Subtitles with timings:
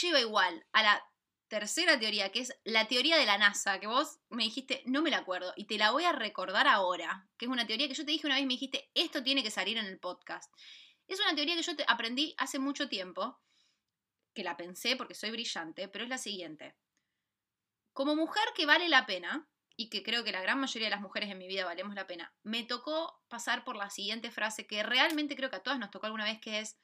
[0.00, 1.04] lleva igual a la
[1.48, 5.10] tercera teoría, que es la teoría de la NASA, que vos me dijiste, no me
[5.10, 8.04] la acuerdo, y te la voy a recordar ahora, que es una teoría que yo
[8.04, 10.52] te dije una vez, me dijiste, esto tiene que salir en el podcast.
[11.06, 13.38] Es una teoría que yo te aprendí hace mucho tiempo,
[14.34, 16.76] que la pensé porque soy brillante, pero es la siguiente.
[17.92, 21.02] Como mujer que vale la pena, y que creo que la gran mayoría de las
[21.02, 24.82] mujeres en mi vida valemos la pena, me tocó pasar por la siguiente frase que
[24.82, 26.78] realmente creo que a todas nos tocó alguna vez, que es,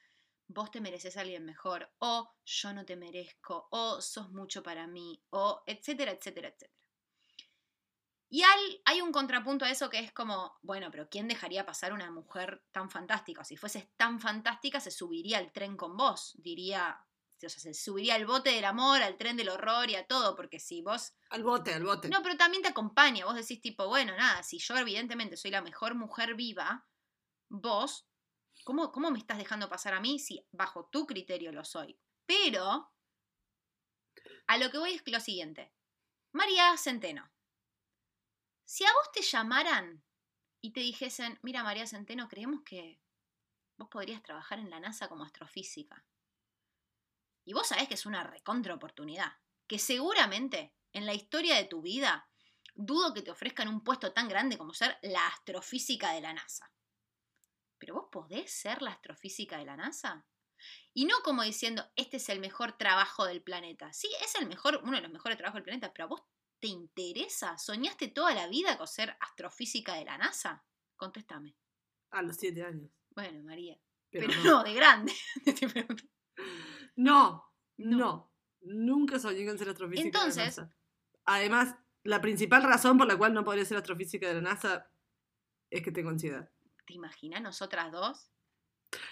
[0.47, 4.87] vos te mereces a alguien mejor, o yo no te merezco, o sos mucho para
[4.87, 6.73] mí, o etcétera, etcétera, etcétera.
[8.33, 12.09] Y hay, un contrapunto a eso que es como, bueno, pero ¿quién dejaría pasar una
[12.09, 13.43] mujer tan fantástica?
[13.43, 18.15] Si fueses tan fantástica, se subiría al tren con vos, diría, o sea, se subiría
[18.15, 21.13] al bote del amor, al tren del horror y a todo, porque si vos...
[21.29, 22.09] Al bote, al bote.
[22.09, 25.61] No, pero también te acompaña, vos decís tipo, bueno, nada, si yo evidentemente soy la
[25.61, 26.87] mejor mujer viva,
[27.49, 28.07] vos
[28.63, 31.99] ¿Cómo, me estás dejando pasar a mí si bajo tu criterio lo soy?
[32.25, 32.93] Pero
[34.47, 35.73] a lo que voy es lo siguiente.
[36.31, 37.29] María Centeno.
[38.63, 40.03] Si a vos te llamaran
[40.61, 43.01] y te dijesen, mira María Centeno, creemos que
[43.77, 46.05] vos podrías trabajar en la NASA como astrofísica.
[47.45, 49.33] Y vos sabés que es una recontra oportunidad.
[49.67, 52.29] Que seguramente en la historia de tu vida
[52.75, 56.73] dudo que te ofrezcan un puesto tan grande como ser la astrofísica de la NASA
[57.83, 60.25] pero vos podés ser la astrofísica de la NASA.
[60.93, 63.91] Y no como diciendo, este es el mejor trabajo del planeta.
[63.91, 66.23] Sí, es el mejor, uno de los mejores trabajos del planeta, pero a vos
[66.61, 67.57] te interesa.
[67.57, 70.63] ¿Soñaste toda la vida con ser astrofísica de la NASA?
[70.95, 71.57] Contéstame.
[72.11, 72.89] A los siete años.
[73.09, 73.77] Bueno, María.
[74.09, 74.63] Pero, no.
[74.63, 75.11] de grande.
[76.95, 80.77] no, no, Nunca soñé con ser astrofísica Entonces, de la NASA.
[81.25, 84.89] Además, la principal razón por la cual no podría ser astrofísica de la NASA
[85.69, 86.52] es que tengo ansiedad.
[86.85, 88.29] ¿Te imaginas nosotras dos?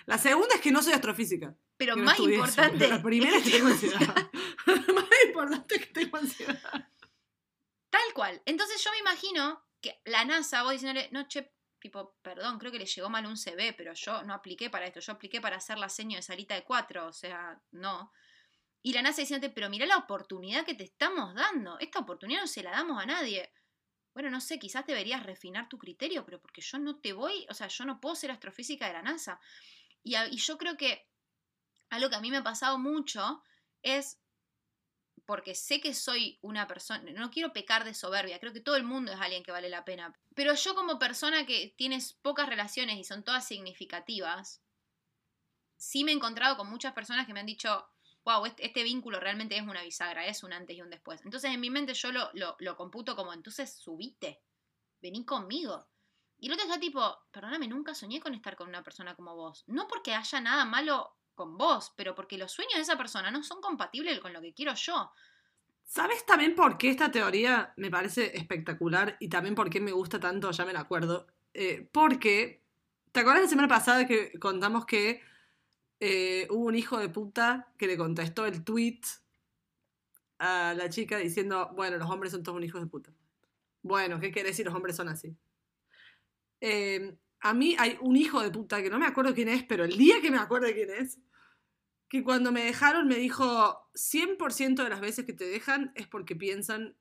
[0.06, 1.56] La segunda es que no soy astrofísica.
[1.78, 2.88] Pero más importante.
[2.88, 4.16] la primera es que tengo ansiedad.
[4.66, 6.90] más importante es que tengo ansiedad.
[7.90, 8.42] Tal cual.
[8.46, 12.78] Entonces yo me imagino que la NASA, vos diciéndole, no, che, tipo, perdón, creo que
[12.78, 15.80] le llegó mal un CV, pero yo no apliqué para esto, yo apliqué para hacer
[15.80, 18.14] la seño de salita de cuatro, o sea, no.
[18.84, 21.80] Y la NASA diciéndote, pero mira la oportunidad que te estamos dando.
[21.80, 23.52] Esta oportunidad no se la damos a nadie
[24.14, 27.54] bueno, no sé, quizás deberías refinar tu criterio, pero porque yo no te voy, o
[27.54, 29.40] sea, yo no puedo ser astrofísica de la NASA.
[30.04, 31.08] Y, yo creo que
[31.90, 33.44] algo que a mí me ha pasado mucho
[33.84, 34.20] es
[35.26, 38.84] porque sé que soy una persona, no quiero pecar de soberbia, creo que todo el
[38.84, 42.98] mundo es alguien que vale la pena, pero yo como persona que tienes pocas relaciones
[42.98, 44.62] y son todas significativas,
[45.78, 47.88] sí me he encontrado con muchas personas que me han dicho,
[48.24, 51.22] wow, este, vínculo realmente es una bisagra, es un antes y un después.
[51.24, 54.42] Entonces en mi mente yo lo, lo, computo como, entonces subite,
[55.02, 55.88] vení conmigo.
[56.38, 59.64] Y el otro está tipo, perdóname, nunca soñé con estar con una persona como vos.
[59.68, 63.44] No porque haya nada malo con vos, pero porque los sueños de esa persona no
[63.44, 65.12] son compatibles con lo que quiero yo.
[65.84, 70.20] ¿Sabes también por qué esta teoría me parece espectacular y también por qué me gusta
[70.20, 70.52] tanto?
[70.52, 71.28] Ya me la acuerdo.
[71.54, 72.64] Eh, porque,
[73.12, 75.22] ¿te acuerdas la semana pasada que contamos que
[76.04, 79.02] eh, hubo un hijo de puta que le contestó el tweet
[80.40, 83.14] a la chica diciendo, bueno, los hombres son todos un hijos de puta.
[83.84, 84.66] Bueno, ¿qué quiere decir?
[84.66, 85.38] Los hombres son así.
[86.60, 89.84] Em, a mí hay un hijo de puta que no me acuerdo quién es, pero
[89.84, 91.20] el día que me acuerde quién es,
[92.10, 96.36] que cuando me dejaron me dijo, 100% de las veces que te dejan es porque
[96.36, 96.98] piensan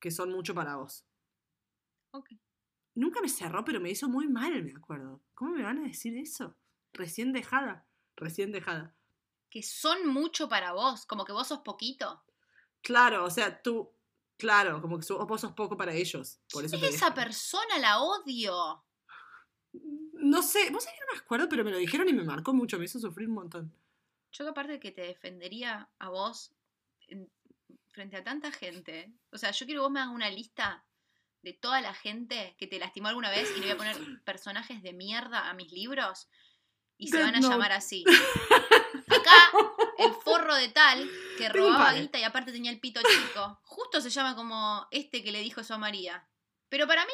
[0.00, 1.06] que son mucho para vos.
[2.94, 5.22] Nunca me cerró, pero me hizo muy mal, me acuerdo.
[5.34, 6.56] ¿Cómo me van a decir eso?
[6.94, 8.94] Recién dejada recién dejada.
[9.50, 12.24] Que son mucho para vos, como que vos sos poquito.
[12.82, 13.92] Claro, o sea, tú,
[14.36, 16.40] claro, como que vos sos poco para ellos.
[16.50, 17.78] Por eso es esa persona?
[17.78, 18.84] La odio.
[20.14, 22.52] No sé, vos sabés que no me acuerdo, pero me lo dijeron y me marcó
[22.52, 23.72] mucho, me hizo sufrir un montón.
[24.32, 26.52] Yo que aparte de que te defendería a vos
[27.88, 30.84] frente a tanta gente, o sea, yo quiero que vos me hagas una lista
[31.42, 34.82] de toda la gente que te lastimó alguna vez y le voy a poner personajes
[34.82, 36.28] de mierda a mis libros
[37.02, 38.04] y se van a llamar así.
[39.08, 39.50] Acá,
[39.98, 44.08] el forro de tal que robaba guita y aparte tenía el pito chico, justo se
[44.08, 46.24] llama como este que le dijo eso a María.
[46.68, 47.12] Pero para mí,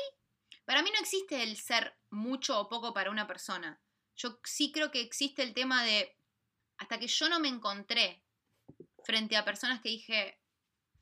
[0.67, 3.81] para mí no existe el ser mucho o poco para una persona.
[4.15, 6.15] Yo sí creo que existe el tema de,
[6.77, 8.23] hasta que yo no me encontré
[9.05, 10.39] frente a personas que dije,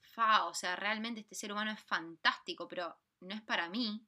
[0.00, 4.06] fa, o sea, realmente este ser humano es fantástico, pero no es para mí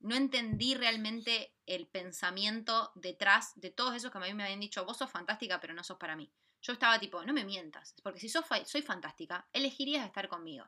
[0.00, 4.84] no entendí realmente el pensamiento detrás de todos esos que a mí me habían dicho,
[4.84, 6.30] vos sos fantástica, pero no sos para mí.
[6.60, 10.64] Yo estaba tipo, no me mientas, porque si sos soy fantástica, elegirías estar conmigo.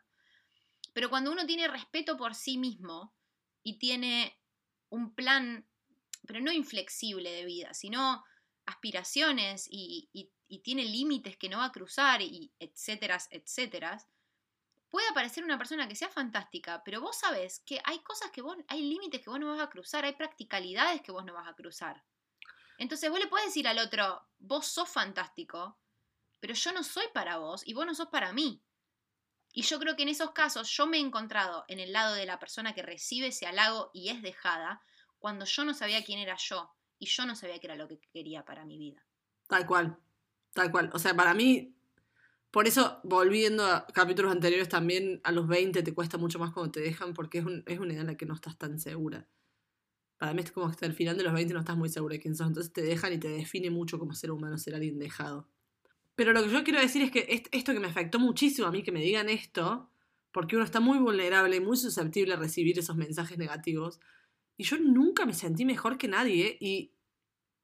[0.93, 3.15] Pero cuando uno tiene respeto por sí mismo
[3.63, 4.39] y tiene
[4.89, 5.67] un plan,
[6.27, 8.25] pero no inflexible de vida, sino
[8.65, 10.09] aspiraciones y,
[10.49, 13.99] y tiene límites que no va a cruzar y etcétera, etcétera,
[14.97, 18.57] puede aparecer una persona que sea fantástica, pero vos sabés que hay cosas que vos,
[18.67, 21.53] hay límites que vos no vas a cruzar, hay practicalidades que vos no vas a
[21.53, 22.03] cruzar.
[22.79, 25.79] Entonces vos le puedes decir al otro, vos sos fantástico,
[26.41, 28.63] pero yo no soy para vos y vos no sos para mí.
[29.53, 32.25] Y yo creo que en esos casos yo me he encontrado en el lado de
[32.25, 34.81] la persona que recibe ese halago y es dejada,
[35.19, 38.01] cuando yo no sabía quién era yo y yo no sabía qué era lo que
[38.15, 39.05] quería para mi vida.
[39.47, 39.99] Tal cual,
[40.55, 40.89] tal cual.
[40.95, 41.76] O sea, para mí,
[42.57, 46.73] por eso, volviendo a capítulos anteriores, también a los 20 te cuesta mucho más cuando
[46.73, 49.29] te dejan, porque es, es una edad en la que no estás tan segura.
[50.17, 52.15] Para mí es como que hasta el final de los 20 no estás muy segura
[52.15, 54.99] de quién sos, entonces te dejan y te define mucho como ser humano ser alguien
[54.99, 55.47] dejado.
[56.15, 58.83] Pero lo que yo quiero decir es que esto que me afectó muchísimo a mí
[58.83, 59.91] que me digan esto,
[60.33, 64.01] porque uno está muy vulnerable y muy susceptible a recibir esos mensajes negativos,
[64.57, 66.95] y yo nunca me sentí mejor que nadie, y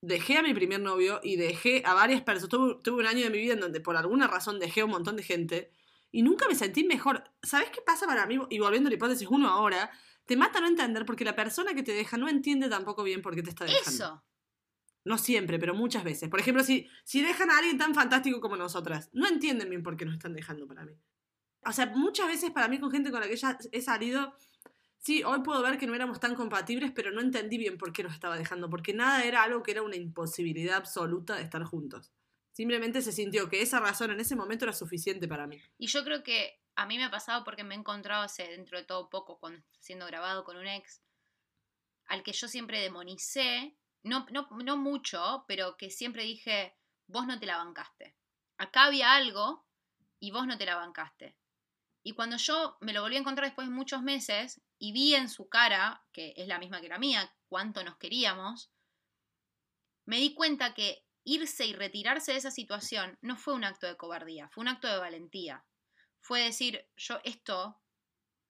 [0.03, 3.39] dejé a mi primer novio y dejé a varias personas, tuve, un año de mi
[3.39, 5.71] vida en donde por alguna razón dejé a un montón de gente,
[6.11, 7.25] y nunca me sentí mejor.
[7.43, 8.39] ¿Sabes qué pasa para mí?
[8.51, 9.91] Y volviendo a la hipótesis uno ahora,
[10.27, 13.35] te mata no entender porque la persona que te deja no entiende tampoco bien por
[13.35, 13.91] qué te está dejando.
[13.91, 14.25] Eso.
[15.05, 16.29] No siempre, pero muchas veces.
[16.29, 19.97] Por ejemplo, si, si dejan a alguien tan fantástico como nosotras, no entienden bien por
[19.97, 20.93] qué nos están dejando para mí.
[21.65, 24.35] O sea, muchas veces para mí con gente con la que ya he salido,
[25.03, 28.03] sí, hoy puedo ver que no éramos tan compatibles, pero no entendí bien por qué
[28.03, 32.15] nos estaba dejando, porque nada era algo que era una imposibilidad absoluta de estar juntos.
[32.53, 35.61] Simplemente se sintió que esa razón en ese momento era suficiente para mí.
[35.79, 38.79] Y yo creo que a mí me ha pasado porque me he encontrado hace dentro
[38.79, 41.03] de todo poco, cuando siendo grabado con un ex,
[42.07, 46.77] al que yo siempre demonicé no, no, no mucho, pero que siempre dije,
[47.07, 48.17] vos no te la bancaste.
[48.59, 49.65] Acá había algo
[50.19, 51.37] y vos no te la bancaste.
[52.03, 55.29] Y cuando yo me lo volví a encontrar después de muchos meses y vi en
[55.29, 58.71] su cara, que es la misma que la mía, cuánto nos queríamos,
[60.05, 63.97] me di cuenta que irse y retirarse de esa situación no fue un acto de
[63.97, 65.65] cobardía, fue un acto de valentía.
[66.21, 67.83] Fue decir, yo esto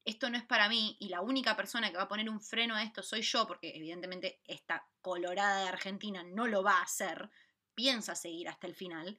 [0.05, 2.75] esto no es para mí y la única persona que va a poner un freno
[2.75, 7.31] a esto soy yo, porque evidentemente esta colorada de Argentina no lo va a hacer,
[7.75, 9.19] piensa seguir hasta el final.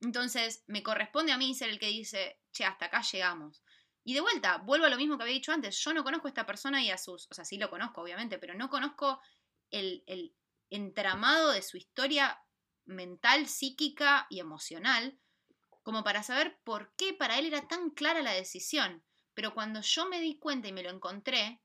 [0.00, 3.62] Entonces, me corresponde a mí ser el que dice, che, hasta acá llegamos.
[4.04, 6.30] Y de vuelta, vuelvo a lo mismo que había dicho antes, yo no conozco a
[6.30, 9.20] esta persona y a sus, o sea, sí lo conozco, obviamente, pero no conozco
[9.70, 10.34] el, el
[10.70, 12.40] entramado de su historia
[12.84, 15.18] mental, psíquica y emocional,
[15.82, 19.02] como para saber por qué para él era tan clara la decisión.
[19.34, 21.60] Pero cuando yo me di cuenta y me lo encontré,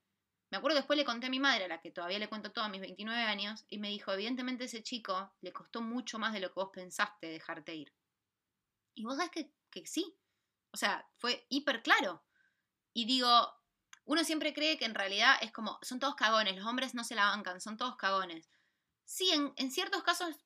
[0.50, 2.64] me acuerdo después le conté a mi madre, a la que todavía le cuento todo
[2.64, 6.40] a mis 29 años, y me dijo, evidentemente ese chico le costó mucho más de
[6.40, 7.92] lo que vos pensaste dejarte ir.
[8.94, 10.16] Y vos sabés que, que sí.
[10.72, 12.24] O sea, fue hiper claro.
[12.92, 13.28] Y digo,
[14.04, 17.14] uno siempre cree que en realidad es como, son todos cagones, los hombres no se
[17.14, 18.48] la bancan, son todos cagones.
[19.04, 20.36] Sí, en, en ciertos casos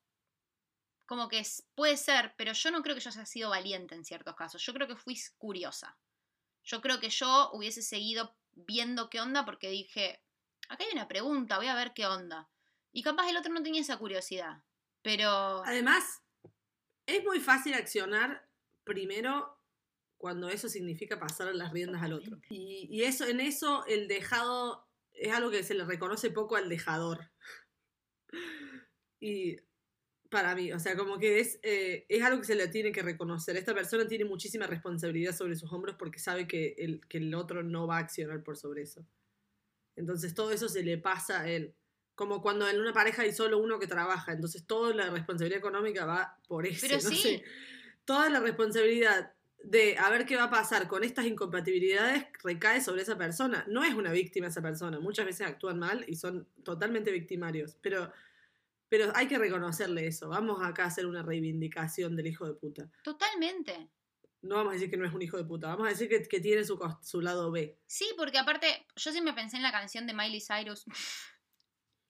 [1.07, 1.41] como que
[1.73, 4.73] puede ser, pero yo no creo que yo haya sido valiente en ciertos casos, yo
[4.73, 5.97] creo que fui curiosa.
[6.63, 10.21] Yo creo que yo hubiese seguido viendo qué onda porque dije,
[10.67, 12.49] acá hay una pregunta, voy a ver qué onda.
[12.91, 14.63] Y capaz el otro no tenía esa curiosidad.
[15.01, 15.63] Pero...
[15.65, 16.21] Además,
[17.07, 18.47] es muy fácil accionar
[18.83, 19.57] primero
[20.17, 22.39] cuando eso significa pasar las riendas al otro.
[22.49, 26.69] Y, y, eso, en eso el dejado es algo que se le reconoce poco al
[26.69, 27.31] dejador.
[29.19, 29.57] Y
[30.29, 30.71] para mí.
[30.71, 33.57] O sea, como que es, eh, es algo que se le tiene que reconocer.
[33.57, 37.63] Esta persona tiene muchísima responsabilidad sobre sus hombros porque sabe que el, que el otro
[37.63, 39.05] no va a accionar por sobre eso.
[39.95, 41.75] Entonces todo eso se le pasa a él.
[42.17, 46.05] Como cuando en una pareja hay solo uno que trabaja, entonces toda la responsabilidad económica
[46.05, 46.85] va por eso.
[46.85, 47.41] Pero sí.
[48.03, 49.31] toda la responsabilidad
[49.63, 53.63] de a ver qué va a pasar con estas incompatibilidades recae sobre esa persona.
[53.69, 54.99] No es una víctima esa persona.
[54.99, 57.77] Muchas veces actúan mal y son totalmente victimarios.
[57.81, 58.11] Pero
[58.89, 60.29] pero hay que reconocerle eso.
[60.29, 62.89] Vamos acá a hacer una reivindicación del hijo de puta.
[63.03, 63.89] Totalmente.
[64.41, 66.21] No vamos a decir que no es un hijo de puta, vamos a decir que,
[66.21, 67.77] que tiene su, su lado B.
[67.85, 70.85] Sí, porque aparte, yo siempre pensé en la canción de Miley Cyrus.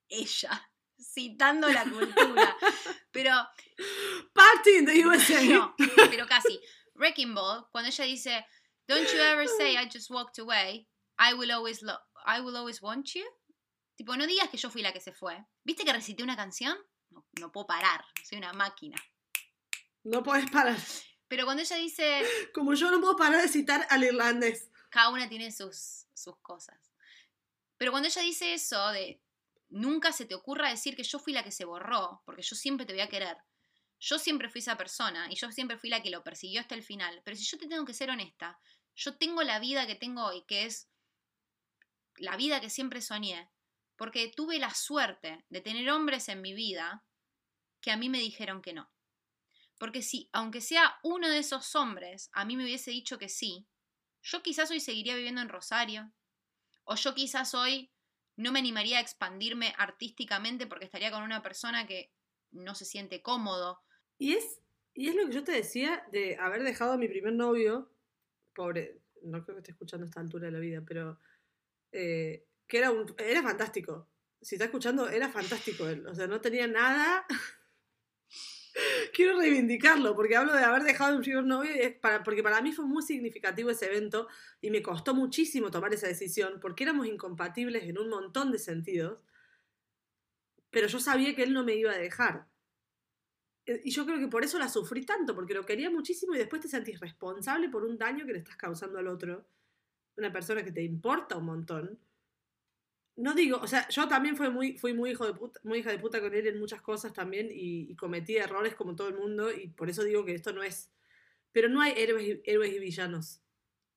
[0.09, 2.55] Ella, citando la cultura.
[3.11, 3.31] pero.
[4.33, 5.41] Party in the USA.
[5.47, 5.75] No,
[6.09, 6.59] pero casi.
[6.95, 8.45] Wrecking Ball, cuando ella dice,
[8.87, 10.87] Don't you ever say I just walked away,
[11.19, 11.83] I will always,
[12.25, 13.23] I will always want you.
[13.97, 15.45] Tipo, no digas que yo fui la que se fue.
[15.63, 16.75] ¿Viste que recité una canción?
[17.39, 18.97] No, puedo parar, soy una máquina.
[20.03, 20.77] No puedes parar.
[21.27, 22.23] Pero cuando ella dice...
[22.53, 24.69] Como yo no puedo parar de citar al irlandés.
[24.89, 26.79] Cada una tiene sus, sus cosas.
[27.77, 29.21] Pero cuando ella dice eso de
[29.69, 32.85] nunca se te ocurra decir que yo fui la que se borró, porque yo siempre
[32.85, 33.37] te voy a querer.
[33.99, 36.83] Yo siempre fui esa persona y yo siempre fui la que lo persiguió hasta el
[36.83, 37.21] final.
[37.25, 38.59] Pero si yo te tengo que ser honesta,
[38.95, 40.89] yo tengo la vida que tengo hoy, que es
[42.17, 43.49] la vida que siempre soñé
[43.97, 47.03] porque tuve la suerte de tener hombres en mi vida
[47.81, 48.89] que a mí me dijeron que no.
[49.79, 53.67] Porque si, aunque sea uno de esos hombres, a mí me hubiese dicho que sí,
[54.21, 56.11] yo quizás hoy seguiría viviendo en Rosario.
[56.83, 57.91] O yo quizás hoy
[58.37, 62.13] no me animaría a expandirme artísticamente porque estaría con una persona que
[62.51, 63.81] no se siente cómodo.
[64.17, 64.61] Y es,
[64.93, 67.91] y es lo que yo te decía de haber dejado a mi primer novio,
[68.53, 71.19] pobre, no creo que esté escuchando a esta altura de la vida, pero
[71.91, 74.07] eh, que era, un, era fantástico.
[74.41, 76.05] Si está escuchando, era fantástico él.
[76.07, 77.25] O sea, no tenía nada.
[79.13, 82.85] Quiero reivindicarlo, porque hablo de haber dejado mi primer novio, para, porque para mí fue
[82.85, 84.27] muy significativo ese evento
[84.61, 89.23] y me costó muchísimo tomar esa decisión, porque éramos incompatibles en un montón de sentidos,
[90.69, 92.47] pero yo sabía que él no me iba a dejar.
[93.65, 96.37] Eh, Y yo creo que por eso la sufrí tanto, porque lo quería muchísimo y
[96.39, 99.47] después te sentís responsable por un daño que le estás causando al otro,
[100.17, 101.99] una persona que te importa un montón.
[103.17, 105.89] No digo, o sea, yo también fui muy, fui muy, hijo de puta, muy hija
[105.91, 109.15] de puta con él en muchas cosas también y, y cometí errores como todo el
[109.15, 110.91] mundo y por eso digo que esto no es...
[111.51, 113.41] Pero no hay héroes y, héroes y villanos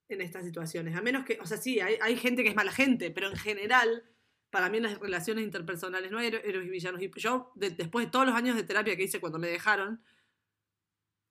[0.08, 2.72] en estas situaciones, a menos que, o sea, sí, hay, hay gente que es mala
[2.72, 4.02] gente, pero en general,
[4.48, 7.02] para mí en las relaciones interpersonales no hay héro- héroes y villanos.
[7.02, 10.02] Y yo, de- después de todos los años de terapia que hice cuando me dejaron,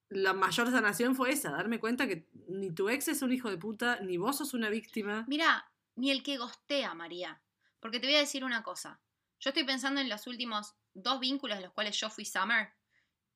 [0.09, 3.57] la mayor sanación fue esa, darme cuenta que ni tu ex es un hijo de
[3.57, 5.25] puta, ni vos sos una víctima.
[5.27, 7.41] Mira, ni el que gostea, María.
[7.79, 8.99] Porque te voy a decir una cosa.
[9.39, 12.73] Yo estoy pensando en los últimos dos vínculos en los cuales yo fui Summer,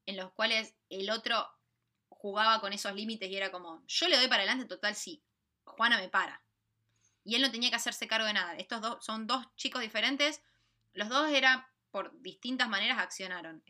[0.05, 1.47] en los cuales el otro
[2.09, 5.23] jugaba con esos límites y era como, yo le doy para adelante total si
[5.63, 6.41] Juana me para.
[7.23, 8.55] Y él no tenía que hacerse cargo de nada.
[8.55, 10.41] Estos dos son dos chicos diferentes.
[10.93, 13.63] Los dos era por distintas maneras accionaron.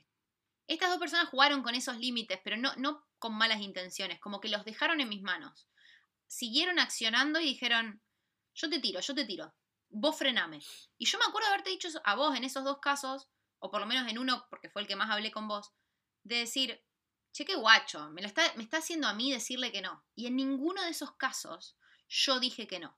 [0.67, 4.49] Estas dos personas jugaron con esos límites, pero no, no con malas intenciones, como que
[4.49, 5.67] los dejaron en mis manos.
[6.27, 8.01] Siguieron accionando y dijeron,
[8.55, 9.53] yo te tiro, yo te tiro,
[9.93, 10.59] vos frename.
[10.97, 13.79] Y yo me acuerdo de haberte dicho a vos en esos dos casos, o por
[13.79, 15.71] lo menos en uno, porque fue el que más hablé con vos,
[16.23, 16.83] de decir,
[17.31, 20.03] che, qué guacho, me, está, me está haciendo a mí decirle que no.
[20.15, 22.97] Y en ninguno de esos casos yo dije que no.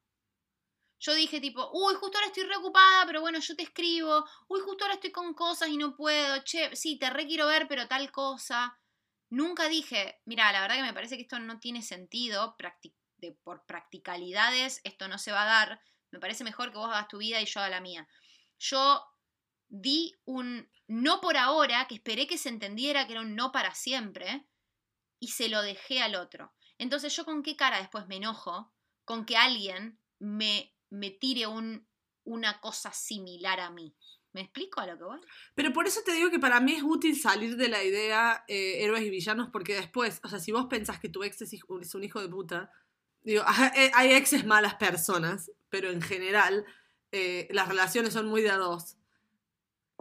[1.00, 4.26] Yo dije tipo, uy, justo ahora estoy reocupada, pero bueno, yo te escribo.
[4.48, 6.42] Uy, justo ahora estoy con cosas y no puedo.
[6.44, 8.80] Che, sí, te re quiero ver, pero tal cosa.
[9.30, 12.56] Nunca dije, mira, la verdad que me parece que esto no tiene sentido,
[13.18, 15.82] de, por practicalidades esto no se va a dar.
[16.16, 18.08] Me parece mejor que vos hagas tu vida y yo haga la mía.
[18.58, 19.04] Yo
[19.68, 23.74] di un no por ahora, que esperé que se entendiera que era un no para
[23.76, 24.48] siempre,
[25.20, 26.54] y se lo dejé al otro.
[26.78, 28.72] Entonces yo con qué cara después me enojo
[29.04, 31.88] con que alguien me, me tire un,
[32.24, 33.96] una cosa similar a mí.
[34.34, 35.20] ¿Me explico a lo que voy?
[35.54, 38.84] Pero por eso te digo que para mí es útil salir de la idea eh,
[38.84, 42.04] héroes y villanos, porque después, o sea, si vos pensás que tu ex es, un
[42.04, 42.70] hijo de puta,
[43.26, 43.44] digo,
[43.76, 46.66] eh, hay exes malas personas, pero en general
[47.12, 48.98] eh, las relaciones son muy de a dos.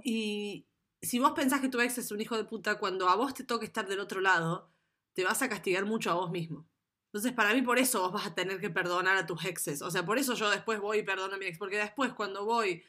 [0.03, 0.67] Y
[1.03, 3.45] si vos pensás que tu ex es un hijo de puta, cuando a vos te
[3.45, 4.71] toque estar del otro lado,
[5.15, 6.67] te vas a castigar mucho a vos mismo.
[7.07, 9.83] Entonces, para mí, por eso vos vas a tener que perdonar a tus exes.
[9.83, 12.45] O sea, por eso yo después voy y perdono a mi ex, porque después cuando
[12.45, 12.83] voy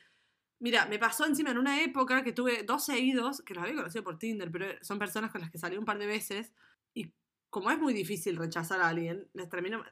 [0.60, 4.04] Mira, me pasó encima en una época que tuve dos seguidos, que los había conocido
[4.04, 6.54] por Tinder, pero son personas con las que salí un par de veces,
[6.94, 7.12] y
[7.50, 9.84] como es muy difícil rechazar a alguien, les termino,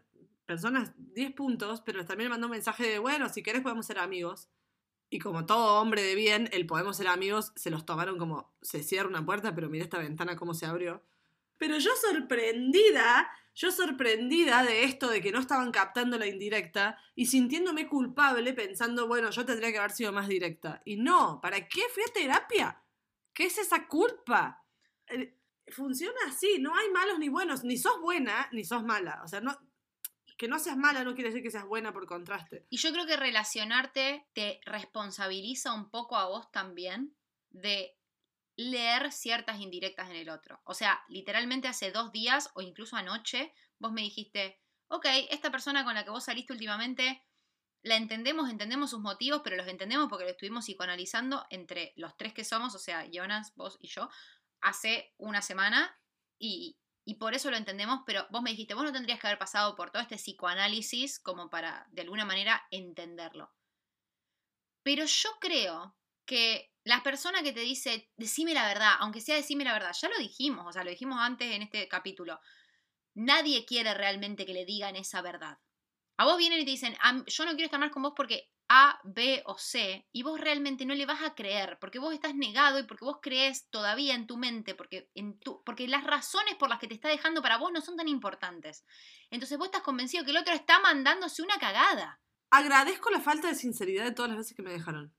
[0.45, 4.49] personas 10 puntos, pero termino mandando un mensaje de, bueno, si querés podemos ser amigos.
[5.09, 8.83] Y como todo hombre de bien, el podemos ser amigos, se los tomaron como, se
[8.83, 11.03] cierra una puerta, pero mira esta ventana cómo se abrió.
[11.57, 17.27] Pero yo sorprendida, yo sorprendida de esto, de que no estaban captando la indirecta y
[17.27, 20.81] sintiéndome culpable pensando, bueno, yo tendría que haber sido más directa.
[20.83, 22.81] Y no, ¿para qué fui a terapia?
[23.33, 24.65] ¿Qué es esa culpa?
[25.07, 25.37] Eh,
[25.69, 29.21] Funciona así, no hay malos ni buenos, ni sos buena ni sos mala.
[29.23, 29.57] O sea, no,
[30.43, 32.67] que no seas mala no quiere decir que seas buena por contraste.
[32.69, 37.15] Y yo creo que relacionarte te responsabiliza un poco a vos también
[37.49, 37.97] de
[38.57, 40.59] leer ciertas indirectas en el otro.
[40.65, 44.59] O sea, literalmente hace dos días o incluso anoche vos me dijiste,
[44.89, 47.23] ok, esta persona con la que vos saliste últimamente,
[47.81, 52.33] la entendemos, entendemos sus motivos, pero los entendemos porque lo estuvimos psicoanalizando entre los tres
[52.33, 54.09] que somos, o sea, Jonas, vos y yo,
[54.59, 55.97] hace una semana
[56.37, 59.39] y, y por eso lo entendemos, pero vos me dijiste, vos no tendrías que haber
[59.39, 63.53] pasado por todo este psicoanálisis como para, de alguna manera, entenderlo.
[64.83, 69.63] Pero yo creo que la persona que te dice, decime la verdad, aunque sea decime
[69.63, 72.39] la verdad, ya lo dijimos, o sea, lo dijimos antes en este capítulo,
[73.15, 75.59] nadie quiere realmente que le digan esa verdad.
[76.17, 78.52] A vos vienen y te dicen, "Am- yo no quiero estar más con vos porque
[78.67, 82.35] A, B o C, y vos realmente no le vas a creer, porque vos estás
[82.35, 86.55] negado y porque vos crees todavía en tu mente, porque, en tu, porque las razones
[86.55, 88.85] por las que te está dejando para vos no son tan importantes.
[89.29, 92.19] Entonces vos estás convencido que el otro está mandándose una cagada.
[92.49, 95.13] Agradezco la falta de sinceridad de todas las veces que me dejaron.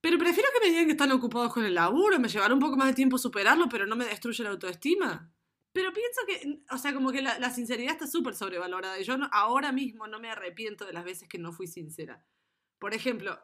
[0.00, 2.76] Pero prefiero que me digan que están ocupados con el laburo, me llevará un poco
[2.76, 5.32] más de tiempo superarlo, pero no me destruye la autoestima.
[5.72, 8.98] Pero pienso que, o sea, como que la, sinceridad está súper sobrevalorada.
[8.98, 12.24] Y yo no- ahora mismo no me arrepiento de las veces que no fui sincera.
[12.78, 13.38] Por ejemplo,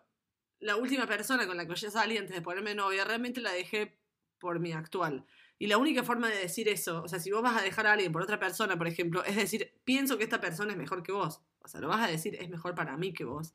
[0.60, 3.98] la última persona con la que yo salí antes de ponerme novia, realmente la dejé
[4.38, 5.26] por mi actual.
[5.58, 7.92] Y la única forma de decir eso, o sea, si vos vas a dejar a
[7.92, 11.12] alguien por otra persona, por ejemplo, es decir, pienso que esta persona es mejor que
[11.12, 11.40] vos.
[11.60, 13.54] O sea, lo vas a decir, es mejor para mí que vos.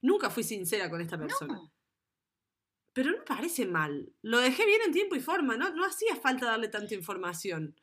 [0.00, 1.54] Nunca fui sincera con esta persona.
[1.54, 1.72] No.
[2.92, 4.12] Pero no parece mal.
[4.22, 7.74] Lo dejé bien en tiempo y forma, no, no hacía falta darle tanta información.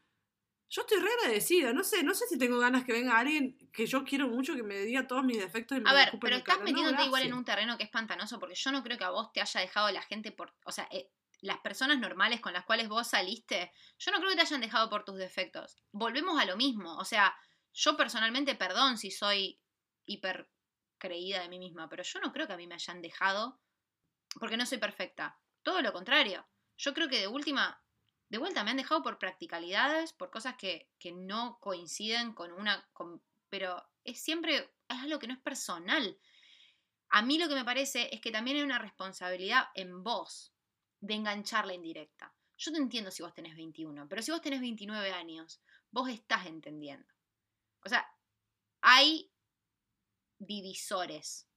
[0.69, 3.87] Yo estoy re agradecida, no sé, no sé si tengo ganas que venga alguien que
[3.87, 6.57] yo quiero mucho que me diga todos mis defectos y me A ver, pero estás
[6.57, 6.59] cara.
[6.59, 9.09] No, metiéndote igual en un terreno que es pantanoso porque yo no creo que a
[9.09, 10.53] vos te haya dejado la gente por.
[10.65, 11.09] O sea, eh,
[11.41, 14.89] las personas normales con las cuales vos saliste, yo no creo que te hayan dejado
[14.89, 15.77] por tus defectos.
[15.91, 16.97] Volvemos a lo mismo.
[16.97, 17.35] O sea,
[17.73, 19.59] yo personalmente, perdón si soy
[20.05, 20.51] hiper
[20.97, 23.59] creída de mí misma, pero yo no creo que a mí me hayan dejado
[24.39, 25.39] porque no soy perfecta.
[25.63, 26.47] Todo lo contrario.
[26.77, 27.81] Yo creo que de última,
[28.29, 32.87] de vuelta me han dejado por practicalidades, por cosas que, que no coinciden con una...
[33.49, 34.57] pero es siempre,
[34.87, 36.17] es algo que no es personal.
[37.09, 40.53] A mí lo que me parece es que también hay una responsabilidad en vos
[40.99, 42.33] de enganchar la indirecta.
[42.57, 46.45] Yo te entiendo si vos tenés 21, pero si vos tenés 29 años, vos estás
[46.45, 47.11] entendiendo.
[47.83, 48.05] O sea,
[48.81, 49.31] hay
[50.37, 51.47] divisores.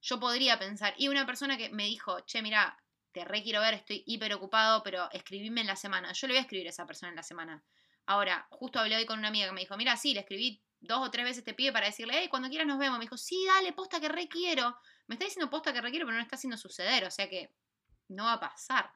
[0.00, 2.82] Yo podría pensar, y una persona que me dijo, che, mira,
[3.16, 6.12] te re quiero ver, estoy hiper ocupado, pero escribime en la semana.
[6.12, 7.64] Yo le voy a escribir a esa persona en la semana.
[8.04, 10.98] Ahora, justo hablé hoy con una amiga que me dijo, mira, sí, le escribí dos
[11.00, 12.98] o tres veces te pide para decirle, hey, cuando quieras nos vemos.
[12.98, 14.76] Me dijo, sí, dale, posta que re quiero.
[15.06, 17.54] Me está diciendo posta que re quiero, pero no está haciendo suceder, o sea que
[18.08, 18.92] no va a pasar.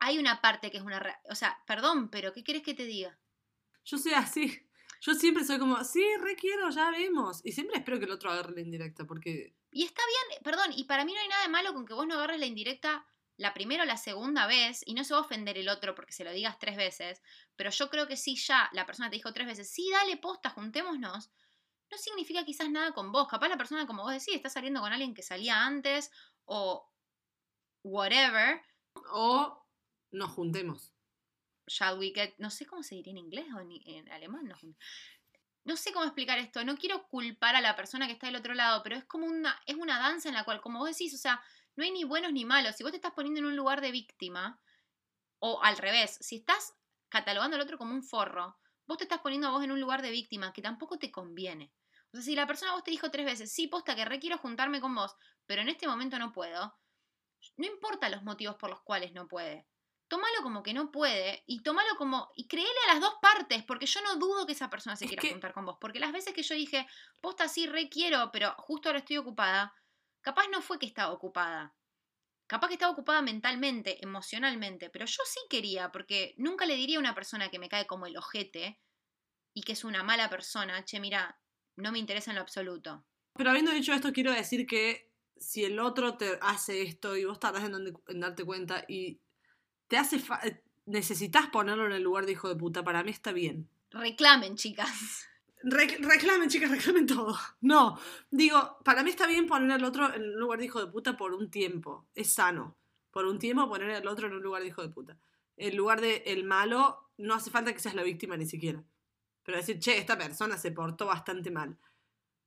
[0.00, 1.00] Hay una parte que es una...
[1.30, 3.16] O sea, perdón, pero ¿qué quieres que te diga?
[3.84, 4.66] Yo soy así.
[5.00, 7.40] Yo siempre soy como, sí, requiero, ya vemos.
[7.44, 10.84] Y siempre espero que el otro agarre la indirecta, porque Y está bien, perdón, y
[10.84, 13.06] para mí no hay nada de malo con que vos no agarres la indirecta
[13.40, 16.12] la primera o la segunda vez y no se va a ofender el otro porque
[16.12, 17.22] se lo digas tres veces,
[17.56, 20.50] pero yo creo que si ya la persona te dijo tres veces, sí, dale posta,
[20.50, 21.30] juntémonos,
[21.90, 23.28] no significa quizás nada con vos.
[23.28, 26.10] Capaz la persona, como vos decís, está saliendo con alguien que salía antes
[26.44, 26.86] o
[27.82, 28.60] whatever.
[29.10, 29.66] o
[30.10, 30.92] nos juntemos.
[31.66, 34.56] Shall we get, no sé cómo se diría en inglés o en, en alemán, no,
[35.64, 38.54] no sé cómo explicar esto, no quiero culpar a la persona que está del otro
[38.54, 41.18] lado, pero es como una, es una danza en la cual, como vos decís, o
[41.18, 41.42] sea,
[41.76, 42.76] no hay ni buenos ni malos.
[42.76, 44.60] Si vos te estás poniendo en un lugar de víctima,
[45.38, 46.74] o al revés, si estás
[47.08, 50.02] catalogando al otro como un forro, vos te estás poniendo a vos en un lugar
[50.02, 51.72] de víctima que tampoco te conviene.
[52.12, 54.38] O sea, si la persona vos te dijo tres veces, sí, posta que re quiero
[54.38, 55.14] juntarme con vos,
[55.46, 56.76] pero en este momento no puedo,
[57.56, 59.66] no importa los motivos por los cuales no puede.
[60.10, 62.30] Tómalo como que no puede y tómalo como.
[62.34, 65.08] y créele a las dos partes, porque yo no dudo que esa persona se Es
[65.10, 65.78] quiera que- juntar con vos.
[65.80, 66.86] Porque las veces que yo dije,
[67.20, 69.72] posta sí, re quiero, pero justo ahora estoy ocupada,
[70.20, 71.76] capaz no fue que estaba ocupada.
[72.48, 77.00] Capaz que estaba ocupada mentalmente, emocionalmente, pero yo sí quería, porque nunca le diría a
[77.00, 78.80] una persona que me cae como el ojete
[79.54, 81.40] y que es una mala persona, che, mira,
[81.76, 83.06] no me interesa en lo absoluto.
[83.34, 87.38] Pero habiendo dicho esto, quiero decir que si el otro te hace esto y vos
[87.38, 89.20] tardás en darte cuenta y
[89.90, 90.40] te hace fa-
[90.86, 93.68] necesitas ponerlo en el lugar de hijo de puta, para mí está bien.
[93.90, 95.26] Reclamen, chicas.
[95.64, 97.36] Re- reclamen, chicas, reclamen todo.
[97.60, 97.98] No,
[98.30, 101.16] digo, para mí está bien poner al otro en un lugar de hijo de puta
[101.16, 102.06] por un tiempo.
[102.14, 102.76] Es sano.
[103.10, 105.18] Por un tiempo poner al otro en un lugar de hijo de puta.
[105.56, 108.82] En lugar de el malo, no hace falta que seas la víctima ni siquiera.
[109.42, 111.76] Pero decir, che, esta persona se portó bastante mal.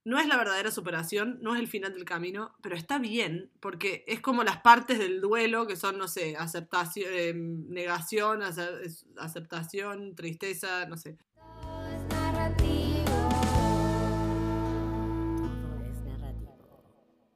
[0.05, 4.03] No es la verdadera superación, no es el final del camino, pero está bien, porque
[4.05, 10.13] es como las partes del duelo que son, no sé, aceptación, eh, negación, ace- aceptación,
[10.13, 11.17] tristeza, no sé.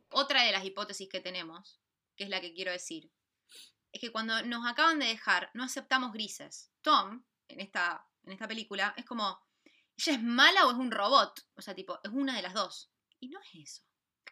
[0.10, 1.80] Otra de las hipótesis que tenemos,
[2.16, 3.12] que es la que quiero decir,
[3.92, 6.72] es que cuando nos acaban de dejar, no aceptamos grises.
[6.82, 9.40] Tom, en esta, en esta película, es como,
[9.98, 11.48] ¿ella es mala o es un robot?
[11.56, 12.92] O sea, tipo, es una de las dos.
[13.20, 13.84] Y no es eso.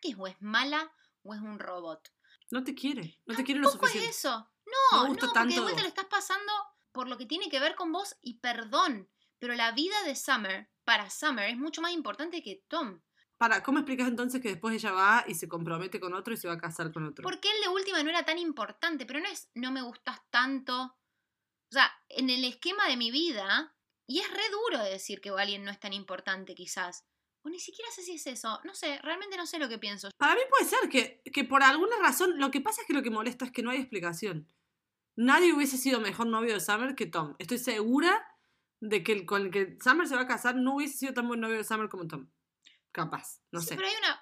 [0.01, 0.15] ¿Qué es?
[0.17, 0.91] ¿O es mala
[1.23, 2.11] o es un robot?
[2.51, 4.17] No te quiere, no te quiere lo Tampoco es suficiente.
[4.17, 4.51] eso.
[4.65, 5.61] Me No, no, gusta porque de tanto.
[5.63, 6.51] vuelta lo estás pasando
[6.91, 9.09] por lo que tiene que ver con vos y perdón.
[9.39, 13.01] Pero la vida de Summer, para Summer, es mucho más importante que Tom.
[13.37, 16.47] Para, ¿cómo explicas entonces que después ella va y se compromete con otro y se
[16.47, 17.23] va a casar con otro?
[17.23, 20.83] Porque él de última no era tan importante, pero no es no me gustas tanto.
[20.83, 23.74] O sea, en el esquema de mi vida,
[24.07, 27.05] y es re duro de decir que alguien no es tan importante quizás.
[27.43, 28.59] O ni siquiera sé si es eso.
[28.63, 30.09] No sé, realmente no sé lo que pienso.
[30.17, 33.03] Para mí puede ser que, que por alguna razón, lo que pasa es que lo
[33.03, 34.51] que molesta es que no hay explicación.
[35.15, 37.35] Nadie hubiese sido mejor novio de Summer que Tom.
[37.39, 38.25] Estoy segura
[38.81, 41.27] de que el con el que Summer se va a casar no hubiese sido tan
[41.27, 42.29] buen novio de Summer como Tom.
[42.91, 43.75] Capaz, no Sí, sé.
[43.75, 44.21] pero hay una.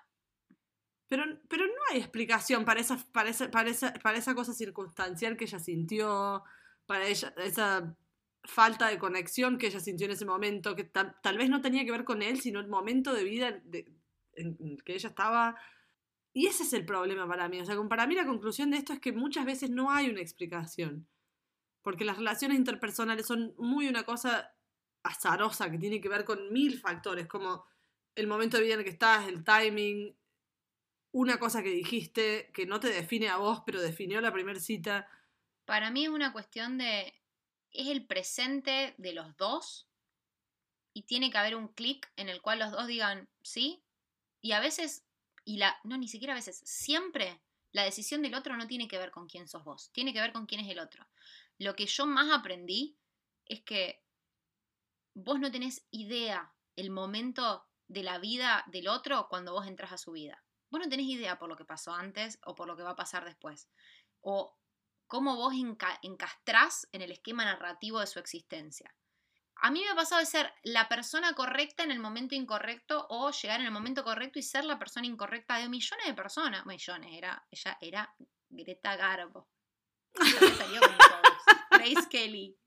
[1.07, 5.37] Pero, pero no hay explicación para esa, para, esa, para, esa, para esa cosa circunstancial
[5.37, 6.43] que ella sintió,
[6.85, 7.95] para ella, esa
[8.43, 11.91] falta de conexión que ella sintió en ese momento, que tal, vez no tenía que
[11.91, 13.61] ver con él, sino el momento de vida
[14.35, 15.55] en que ella estaba.
[16.33, 17.61] Y ese es el problema para mí.
[17.61, 20.21] O sea, para mí la conclusión de esto es que muchas veces no hay una
[20.21, 21.07] explicación.
[21.81, 24.53] Porque las relaciones interpersonales son muy una cosa
[25.03, 27.65] azarosa que tiene que ver con mil factores, como
[28.15, 30.15] el momento de vida en el que estás, el timing,
[31.11, 35.07] una cosa que dijiste que no te define a vos, pero definió la primera cita.
[35.65, 37.13] Para mí es una cuestión de.
[37.73, 39.87] Es el presente de los dos.
[40.93, 43.83] Y tiene que haber un clic en el cual los dos digan sí.
[44.41, 45.03] Y a veces.
[45.43, 45.79] Y la.
[45.83, 46.61] No, ni siquiera a veces.
[46.63, 47.41] Siempre
[47.73, 49.91] la decisión del otro no tiene que ver con quién sos vos.
[49.91, 51.05] Tiene que ver con quién es el otro.
[51.57, 52.95] Lo que yo más aprendí
[53.45, 54.03] es que
[55.15, 59.97] vos no tenés idea el momento de la vida del otro cuando vos entras a
[59.97, 60.43] su vida.
[60.69, 62.95] Vos no tenés idea por lo que pasó antes o por lo que va a
[62.95, 63.69] pasar después.
[64.21, 64.55] O
[65.13, 68.95] cómo vos enca- encastrás en el esquema narrativo de su existencia.
[69.57, 73.29] A mí me ha pasado de ser la persona correcta en el momento incorrecto o
[73.29, 76.65] llegar en el momento correcto y ser la persona incorrecta de millones de personas.
[76.65, 78.15] Millones, era, ella era
[78.49, 79.47] Greta Garbo.
[80.57, 81.37] Salió con todos.
[81.69, 82.57] Grace Kelly.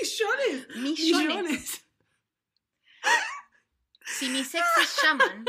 [0.00, 1.28] Millones, Millones.
[1.28, 1.86] millones.
[4.18, 5.44] Si mis exes llaman,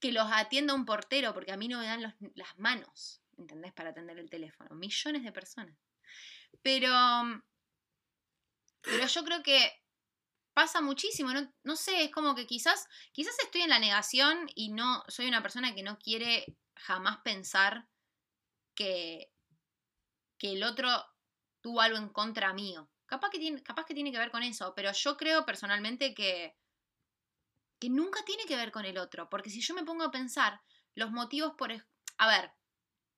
[0.00, 3.72] que los atienda un portero, porque a mí no me dan los- las manos, ¿entendés?
[3.72, 4.74] Para atender el teléfono.
[4.74, 5.76] Millones de personas.
[6.62, 6.90] Pero,
[8.82, 9.82] pero yo creo que
[10.54, 14.70] pasa muchísimo, no, no sé, es como que quizás, quizás estoy en la negación y
[14.70, 17.88] no soy una persona que no quiere jamás pensar
[18.74, 19.32] que,
[20.38, 20.88] que el otro
[21.60, 22.90] tuvo algo en contra mío.
[23.06, 26.56] Capaz que, tiene, capaz que tiene que ver con eso, pero yo creo personalmente que,
[27.78, 30.60] que nunca tiene que ver con el otro, porque si yo me pongo a pensar
[30.94, 31.72] los motivos por...
[32.18, 32.52] A ver,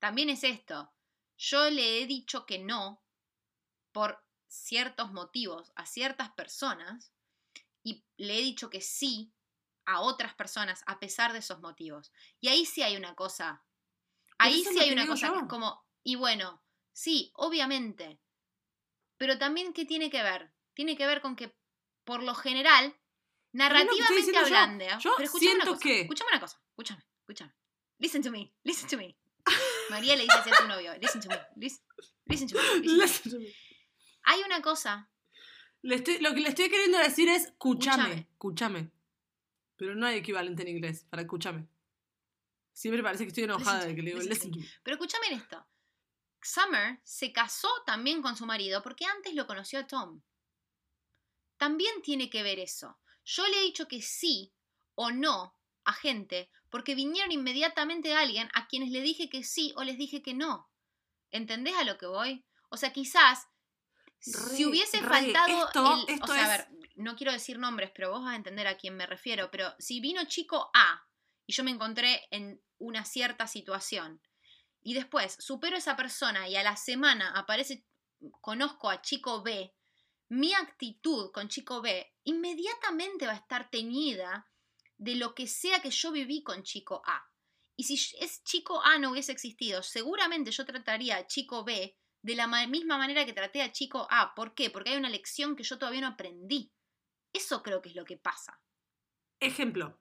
[0.04, 0.92] también es esto,
[1.38, 3.02] yo le he dicho que no
[3.90, 7.10] por ciertos motivos a ciertas personas
[7.82, 9.32] y le he dicho que sí
[9.86, 12.12] a otras personas a pesar de esos motivos.
[12.38, 13.64] Y ahí sí hay una cosa.
[14.36, 16.62] Ahí sí hay una cosa que es como, y bueno,
[16.92, 18.20] sí, obviamente.
[19.16, 20.52] Pero también, ¿qué tiene que ver?
[20.74, 21.56] Tiene que ver con que,
[22.04, 22.94] por lo general,
[23.52, 24.40] narrativamente yo.
[24.40, 24.84] hablando.
[24.98, 27.54] Yo pero escúchame una siento cosa, que- Escúchame una cosa, escúchame, escúchame.
[28.00, 29.16] Listen to me, listen to me.
[29.90, 31.82] María le dice así a su novio, listen to me, lis-
[32.26, 32.62] listen to me.
[32.62, 33.02] listen to me.
[33.04, 33.46] Listen to me.
[34.24, 35.10] Hay una cosa
[35.82, 38.90] Le estoy- lo que le estoy queriendo decir es escúchame, Escúchame.
[39.76, 41.66] Pero no hay equivalente en inglés para escúchame.
[42.72, 44.80] Siempre parece que estoy enojada Listen de que le digo listen listen to me.
[44.82, 45.66] Pero escúchame en esto.
[46.42, 50.22] Summer se casó también con su marido porque antes lo conoció a Tom.
[51.56, 52.98] También tiene que ver eso.
[53.24, 54.52] Yo le he dicho que sí
[54.94, 59.72] o no a gente porque vinieron inmediatamente a alguien a quienes le dije que sí
[59.76, 60.68] o les dije que no.
[61.30, 62.44] ¿Entendés a lo que voy?
[62.68, 63.46] O sea, quizás
[64.18, 67.92] si hubiese re, faltado esto- el- esto o sea, a ver, no quiero decir nombres,
[67.94, 71.06] pero vos vas a entender a quién me refiero, pero si vino chico A
[71.46, 74.20] y yo me encontré en una cierta situación
[74.82, 77.86] y después supero a esa persona y a la semana aparece
[78.40, 79.72] conozco a chico B,
[80.28, 84.50] mi actitud con chico B inmediatamente va a estar teñida
[84.98, 87.24] de lo que sea que yo viví con chico A.
[87.76, 92.34] Y si es chico A no hubiese existido, seguramente yo trataría a chico B de
[92.36, 94.34] la ma- misma manera que traté a chico A.
[94.34, 94.70] ¿Por qué?
[94.70, 96.72] Porque hay una lección que yo todavía no aprendí.
[97.32, 98.60] Eso creo que es lo que pasa.
[99.40, 100.00] Ejemplo.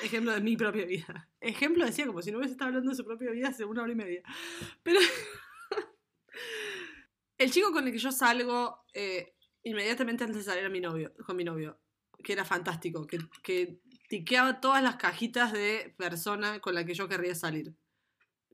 [0.00, 1.28] Ejemplo de mi propia vida.
[1.40, 3.92] Ejemplo decía como si no hubiese estado hablando de su propia vida hace una hora
[3.92, 4.22] y media.
[4.82, 5.00] Pero
[7.38, 11.12] el chico con el que yo salgo eh, inmediatamente antes de salir a mi novio,
[11.26, 11.80] con mi novio,
[12.24, 17.08] que era fantástico, que, que tiqueaba todas las cajitas de persona con la que yo
[17.08, 17.74] querría salir.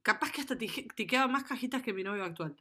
[0.02, 2.56] Capaz que hasta tiqueaba más cajitas que mi novio actual.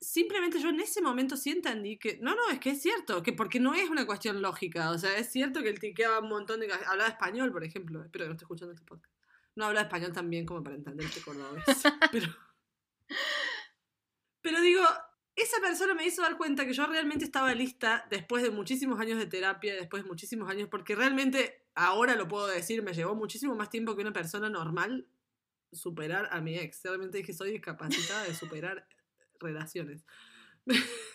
[0.00, 3.32] Simplemente yo en ese momento sí entendí que, no, no, es que es cierto, que
[3.32, 6.60] porque no es una cuestión lógica, o sea, es cierto que él tiqueaba un montón
[6.60, 9.14] de cajitas, hablaba español, por ejemplo, espero que no esté escuchando este podcast.
[9.54, 11.64] No habla español tan bien como para entender este cordobés,
[12.12, 12.26] pero...
[14.40, 14.82] Pero digo,
[15.34, 19.18] esa persona me hizo dar cuenta que yo realmente estaba lista después de muchísimos años
[19.18, 23.54] de terapia, después de muchísimos años, porque realmente, ahora lo puedo decir, me llevó muchísimo
[23.54, 25.06] más tiempo que una persona normal
[25.72, 26.82] superar a mi ex.
[26.82, 28.86] Realmente dije, soy discapacitada de superar
[29.40, 30.04] relaciones.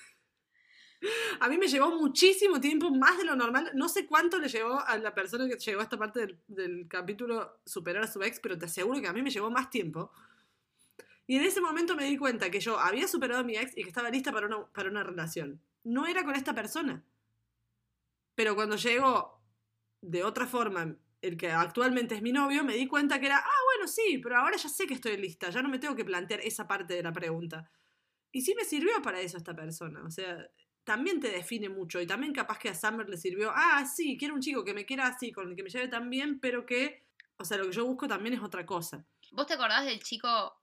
[1.39, 3.69] A mí me llevó muchísimo tiempo, más de lo normal.
[3.75, 6.87] No sé cuánto le llevó a la persona que llegó a esta parte del, del
[6.87, 10.11] capítulo superar a su ex, pero te aseguro que a mí me llevó más tiempo.
[11.27, 13.83] Y en ese momento me di cuenta que yo había superado a mi ex y
[13.83, 15.61] que estaba lista para una, para una relación.
[15.83, 17.03] No era con esta persona.
[18.33, 19.41] Pero cuando llegó
[20.01, 23.61] de otra forma el que actualmente es mi novio, me di cuenta que era, ah,
[23.73, 26.39] bueno, sí, pero ahora ya sé que estoy lista, ya no me tengo que plantear
[26.41, 27.69] esa parte de la pregunta.
[28.31, 30.03] Y sí me sirvió para eso esta persona.
[30.05, 30.47] O sea,
[30.83, 31.99] también te define mucho.
[31.99, 34.85] Y también capaz que a Summer le sirvió, ah, sí, quiero un chico que me
[34.85, 37.03] quiera así, con el que me lleve tan bien, pero que,
[37.37, 39.05] o sea, lo que yo busco también es otra cosa.
[39.31, 40.55] ¿Vos te acordás del chico?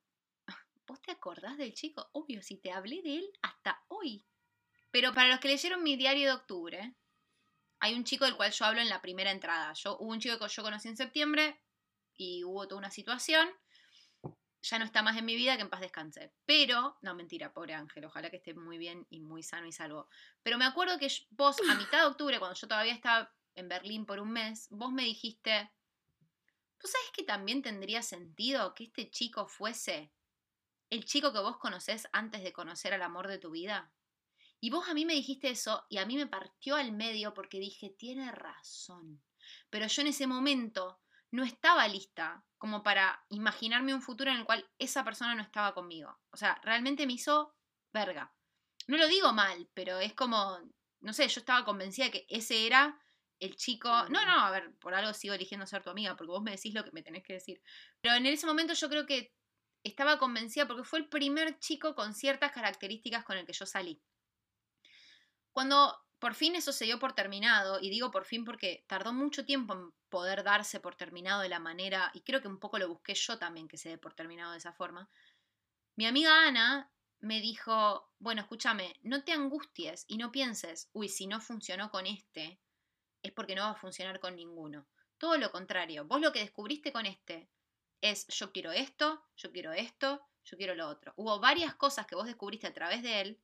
[0.87, 2.11] ¿Vos te acordás del chico?
[2.13, 4.27] Obvio, si te hablé de él hasta hoy.
[4.91, 6.95] Pero para los que leyeron mi diario de octubre,
[7.81, 9.73] hay un chico del cual yo hablo en la primera entrada.
[9.73, 11.61] Yo, hubo un chico que yo conocí en septiembre
[12.17, 13.49] y hubo toda una situación.
[14.63, 16.33] Ya no está más en mi vida, que en paz descanse.
[16.47, 20.09] Pero, no, mentira, pobre Ángel, ojalá que esté muy bien y muy sano y salvo.
[20.43, 24.07] Pero me acuerdo que vos, a mitad de octubre, cuando yo todavía estaba en Berlín
[24.07, 25.71] por un mes, vos me dijiste,
[26.79, 30.13] ¿tú sabes que también tendría sentido que este chico fuese
[30.91, 33.93] el chico que vos conocés antes de conocer al amor de tu vida?
[34.61, 37.59] Y vos a mí me dijiste eso y a mí me partió al medio porque
[37.59, 39.23] dije, tiene razón.
[39.71, 44.45] Pero yo en ese momento no estaba lista como para imaginarme un futuro en el
[44.45, 46.19] cual esa persona no estaba conmigo.
[46.31, 47.55] O sea, realmente me hizo
[47.93, 48.33] verga.
[48.87, 50.59] No lo digo mal, pero es como,
[51.01, 52.99] no sé, yo estaba convencida de que ese era
[53.41, 53.89] el chico.
[54.09, 56.73] No, no, a ver, por algo sigo eligiendo ser tu amiga, porque vos me decís
[56.73, 57.61] lo que me tenés que decir.
[58.01, 59.35] Pero en ese momento yo creo que
[59.85, 64.01] estaba convencida porque fue el primer chico con ciertas características con el que yo salí.
[65.53, 69.45] Cuando por fin eso se dio por terminado, y digo por fin porque tardó mucho
[69.45, 72.89] tiempo en poder darse por terminado de la manera, y creo que un poco lo
[72.89, 75.09] busqué yo también que se dé por terminado de esa forma,
[75.97, 81.27] mi amiga Ana me dijo, bueno, escúchame, no te angusties y no pienses, uy, si
[81.27, 82.59] no funcionó con este,
[83.23, 84.87] es porque no va a funcionar con ninguno.
[85.19, 87.49] Todo lo contrario, vos lo que descubriste con este
[88.05, 91.15] es yo quiero esto, yo quiero esto, yo quiero lo otro.
[91.17, 93.41] Hubo varias cosas que vos descubriste a través de él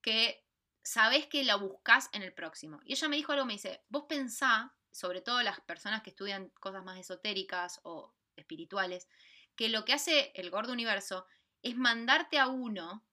[0.00, 0.44] que
[0.82, 2.80] sabés que la buscás en el próximo.
[2.84, 6.48] Y ella me dijo algo, me dice, vos pensá, sobre todo las personas que estudian
[6.60, 9.08] cosas más esotéricas o espirituales,
[9.56, 11.26] que lo que hace el gordo universo
[11.62, 13.04] es mandarte a uno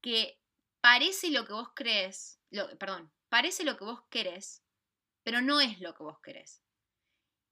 [0.00, 0.40] que
[0.80, 4.62] parece lo que vos crees, lo, perdón, parece lo que vos querés,
[5.24, 6.62] pero no es lo que vos querés.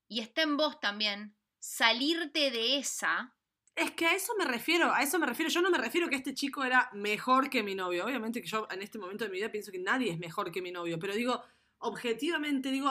[0.09, 1.37] Y está en vos también
[1.67, 3.35] salirte de esa
[3.75, 5.51] Es que a eso me refiero, a eso me refiero.
[5.51, 8.05] Yo no me refiero que este chico era mejor que mi novio.
[8.07, 10.63] Obviamente que yo en este momento de mi vida pienso que nadie es mejor que
[10.63, 10.99] mi novio.
[10.99, 11.43] Pero digo,
[11.79, 12.91] objetivamente, digo,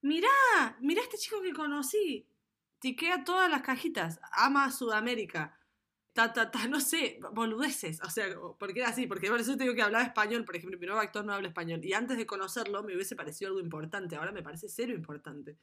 [0.00, 0.28] mirá,
[0.80, 2.26] mirá este chico que conocí.
[2.80, 4.18] Tiquea todas las cajitas.
[4.32, 5.58] Ama Sudamérica.
[6.14, 8.00] Ta, ta, ta, no sé, boludeces.
[8.02, 8.26] O sea,
[8.58, 10.44] porque era así, porque por eso te digo que hablaba español.
[10.44, 11.84] Por ejemplo, mi nuevo actor no habla español.
[11.84, 14.16] Y antes de conocerlo me hubiese parecido algo importante.
[14.16, 15.58] Ahora me parece cero importante.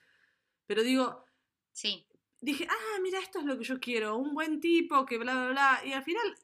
[0.68, 1.26] Pero digo,
[1.74, 2.06] Sí,
[2.44, 5.50] dije, ah, mira, esto es lo que yo quiero, un buen tipo, que bla, bla,
[5.52, 5.82] bla.
[5.86, 6.36] Y al final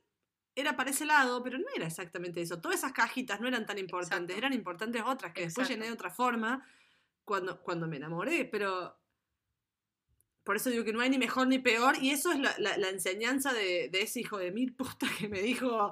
[0.56, 2.60] era para ese lado, pero no era exactamente eso.
[2.60, 4.38] Todas esas cajitas no eran tan importantes, Exacto.
[4.48, 6.66] eran importantes otras que después llené de otra forma
[7.26, 8.96] cuando, cuando me enamoré, pero...
[10.44, 12.78] Por eso digo que no hay ni mejor ni peor, y eso es la, la-
[12.78, 15.92] la enseñanza de, de ese hijo de mil puta que me dijo,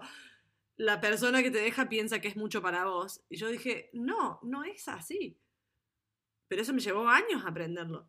[0.77, 3.21] la persona que te deja piensa que es mucho para vos.
[3.29, 5.37] Y yo dije, no, no es así.
[6.47, 8.07] Pero eso me llevó años aprenderlo.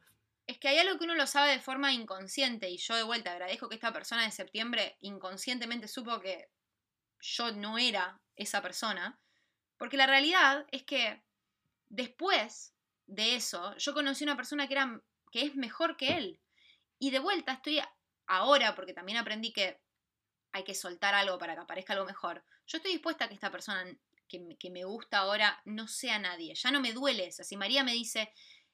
[0.49, 3.33] Es que hay algo que uno lo sabe de forma inconsciente y yo de vuelta
[3.33, 6.49] agradezco que esta persona de septiembre inconscientemente supo que
[7.21, 9.21] yo no era esa persona,
[9.77, 11.23] porque la realidad es que
[11.91, 12.75] después
[13.07, 16.41] de eso yo conocí una persona que era que es mejor que él
[16.99, 17.83] y de vuelta estoy
[18.27, 19.79] ahora porque también aprendí que
[20.53, 22.43] hay que soltar algo para que aparezca algo mejor.
[22.67, 23.85] Yo estoy dispuesta a que esta persona
[24.27, 27.45] que, que me gusta ahora no sea nadie, ya no me duele eso.
[27.45, 28.33] Si María me dice,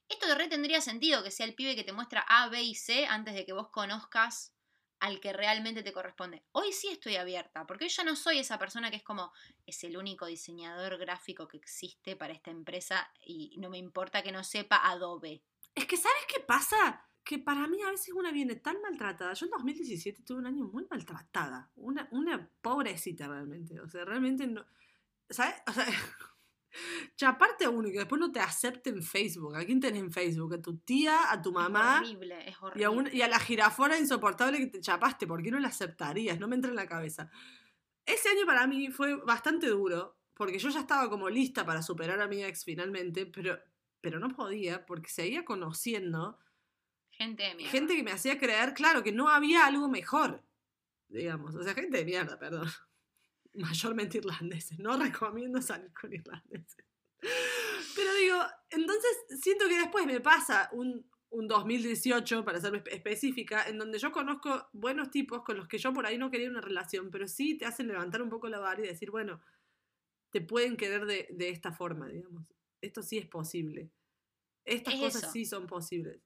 [0.08, 2.74] esto de re tendría sentido que sea el pibe que te muestra A, B y
[2.74, 4.54] C antes de que vos conozcas
[5.00, 6.44] al que realmente te corresponde.
[6.52, 9.32] Hoy sí estoy abierta, porque ya no soy esa persona que es como,
[9.66, 14.32] es el único diseñador gráfico que existe para esta empresa y no me importa que
[14.32, 15.42] no sepa Adobe.
[15.74, 17.06] Es que, ¿sabes qué pasa?
[17.22, 19.34] Que para mí a veces una viene tan maltratada.
[19.34, 21.70] Yo en 2017 tuve un año muy maltratada.
[21.74, 23.80] Una, una pobrecita realmente.
[23.80, 24.64] O sea, realmente no.
[25.28, 25.56] ¿Sabes?
[25.66, 25.86] O sea,
[27.16, 29.54] chaparte a uno y que después no te acepte en Facebook.
[29.56, 30.54] ¿A quién tenés en Facebook?
[30.54, 32.80] A tu tía, a tu mamá Es horrible, es horrible.
[32.80, 35.26] y a, un- y a la jirafora insoportable que te chapaste.
[35.26, 36.38] ¿Por qué no la aceptarías?
[36.40, 37.30] No me entra en la cabeza.
[38.06, 40.18] Ese año para mí fue bastante duro.
[40.36, 43.56] Porque yo ya estaba como lista para superar a mi ex finalmente, pero,
[44.00, 46.40] pero no podía porque seguía conociendo
[47.10, 47.70] Gente de mierda.
[47.70, 50.42] gente que me hacía creer, claro, que no había algo mejor,
[51.06, 51.54] digamos.
[51.54, 52.68] O sea, gente de mierda, perdón.
[53.54, 54.78] Mayormente irlandeses.
[54.78, 56.84] No recomiendo salir con irlandeses.
[57.96, 58.38] Pero digo,
[58.70, 63.98] entonces siento que después me pasa un, un 2018, para ser espe- específica, en donde
[63.98, 67.28] yo conozco buenos tipos con los que yo por ahí no quería una relación, pero
[67.28, 69.40] sí te hacen levantar un poco la vara y decir, bueno,
[70.30, 72.52] te pueden querer de, de esta forma, digamos.
[72.80, 73.90] Esto sí es posible.
[74.64, 75.32] Estas Es cosas eso.
[75.32, 76.20] sí son posibles.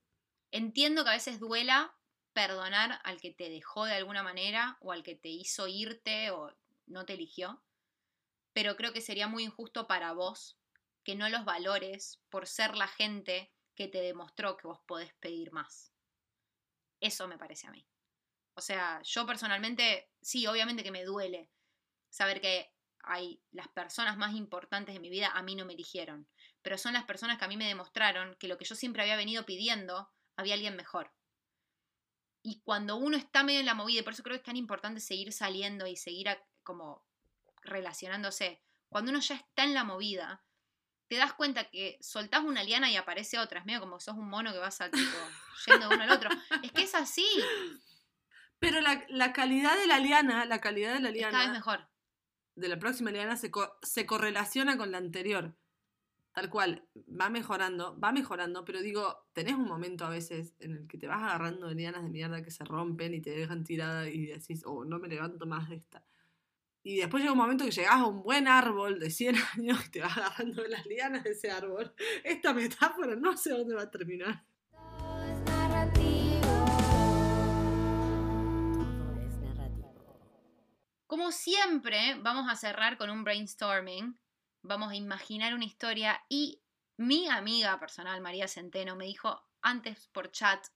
[0.50, 1.94] Entiendo que a veces duela
[2.32, 6.50] perdonar al que te dejó de alguna manera o al que te hizo irte o
[6.88, 7.62] no te eligió,
[8.52, 10.58] pero creo que sería muy injusto para vos
[11.04, 15.52] que no los valores por ser la gente que te demostró que vos podés pedir
[15.52, 15.92] más.
[17.00, 17.86] Eso me parece a mí.
[18.54, 21.50] O sea, yo personalmente, sí, obviamente que me duele
[22.10, 22.72] saber que
[23.04, 26.28] hay las personas más importantes de mi vida a mí no me eligieron,
[26.60, 29.16] pero son las personas que a mí me demostraron que lo que yo siempre había
[29.16, 31.12] venido pidiendo, había alguien mejor.
[32.42, 34.56] Y cuando uno está medio en la movida, y por eso creo que es tan
[34.56, 36.28] importante seguir saliendo y seguir
[36.68, 37.02] como
[37.62, 40.44] relacionándose, cuando uno ya está en la movida,
[41.08, 43.60] te das cuenta que soltás una liana y aparece otra.
[43.60, 45.16] Es medio como sos un mono que vas a, tipo,
[45.66, 46.28] yendo de uno al otro.
[46.62, 47.26] Es que es así.
[48.58, 51.52] Pero la, la calidad de la liana, la calidad de la Es cada vez liana,
[51.52, 51.88] mejor.
[52.56, 55.56] de la próxima liana se, co- se correlaciona con la anterior.
[56.32, 60.86] Tal cual, va mejorando, va mejorando, pero digo, tenés un momento a veces en el
[60.86, 64.08] que te vas agarrando de lianas de mierda que se rompen y te dejan tirada
[64.08, 66.04] y decís, oh, no me levanto más de esta.
[66.88, 69.90] Y después llega un momento que llegás a un buen árbol de 100 años y
[69.90, 71.94] te vas agarrando de las lianas de ese árbol.
[72.24, 74.42] Esta metáfora no sé dónde va a terminar.
[74.70, 76.40] Todo es narrativo.
[78.72, 80.18] Todo es narrativo.
[81.06, 84.18] Como siempre, vamos a cerrar con un brainstorming.
[84.62, 86.62] Vamos a imaginar una historia y
[86.96, 90.66] mi amiga personal, María Centeno, me dijo antes por chat,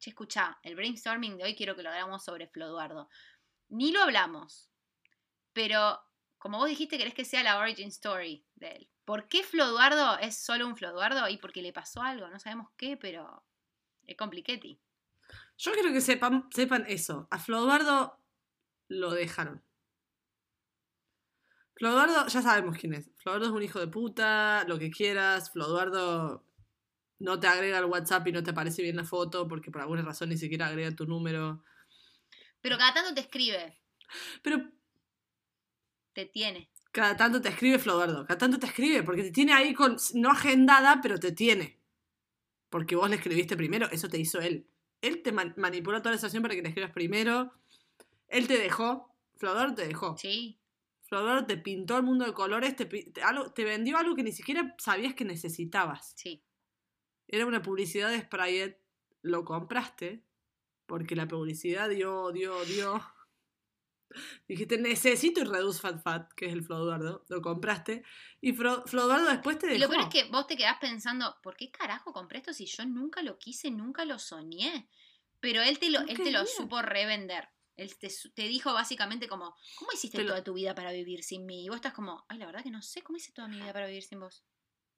[0.00, 3.08] che, escucha, el brainstorming de hoy quiero que lo hagamos sobre Floduardo.
[3.68, 4.69] Ni lo hablamos,
[5.52, 6.00] pero
[6.38, 8.90] como vos dijiste, querés que sea la origin story de él.
[9.04, 11.28] ¿Por qué Floduardo es solo un Floduardo?
[11.28, 13.44] Y porque le pasó algo, no sabemos qué, pero
[14.06, 14.80] es compliquetti.
[15.58, 17.28] Yo quiero que sepan, sepan eso.
[17.30, 18.18] A Floduardo
[18.88, 19.62] lo dejaron.
[21.74, 23.10] Floduardo, ya sabemos quién es.
[23.16, 25.50] Floduardo es un hijo de puta, lo que quieras.
[25.52, 26.46] Floduardo
[27.18, 30.02] no te agrega al WhatsApp y no te aparece bien la foto porque por alguna
[30.02, 31.62] razón ni siquiera agrega tu número.
[32.62, 33.78] Pero cada tanto te escribe,
[34.42, 34.72] Pero
[36.12, 36.70] te tiene.
[36.92, 38.26] cada tanto te escribe Floduardo.
[38.26, 41.80] Cada tanto te escribe porque te tiene ahí con, no agendada, pero te tiene.
[42.68, 44.68] Porque vos le escribiste primero, eso te hizo él.
[45.00, 47.52] Él te man- manipuló toda la situación para que le escribas primero.
[48.28, 49.14] Él te dejó.
[49.36, 50.16] Floduardo te dejó.
[50.18, 50.60] Sí,
[51.02, 54.30] Flor te pintó el mundo de colores, te, te- algo- te vendió algo que ni
[54.32, 56.12] siquiera sabías que necesitabas.
[56.16, 56.44] sí.
[57.32, 58.80] Era una publicidad de Sprayet,
[59.22, 60.24] lo compraste,
[60.86, 63.00] porque la publicidad dio, dio, dio.
[64.48, 68.02] Dijiste, necesito y Reduce Fat Fat, que es el Floduardo, lo compraste,
[68.40, 69.84] y Fro- Floduardo después te Y dejó.
[69.84, 72.84] lo peor es que vos te quedás pensando, ¿por qué carajo compré esto si yo
[72.86, 74.88] nunca lo quise, nunca lo soñé?
[75.40, 77.48] Pero él te lo, No él te lo supo revender.
[77.76, 81.64] Él te, dijo básicamente como, ¿cómo hiciste toda tu vida para vivir sin mí?
[81.64, 83.72] Y vos estás como, ay, la verdad que no sé cómo hice toda mi vida
[83.72, 84.44] para vivir sin vos.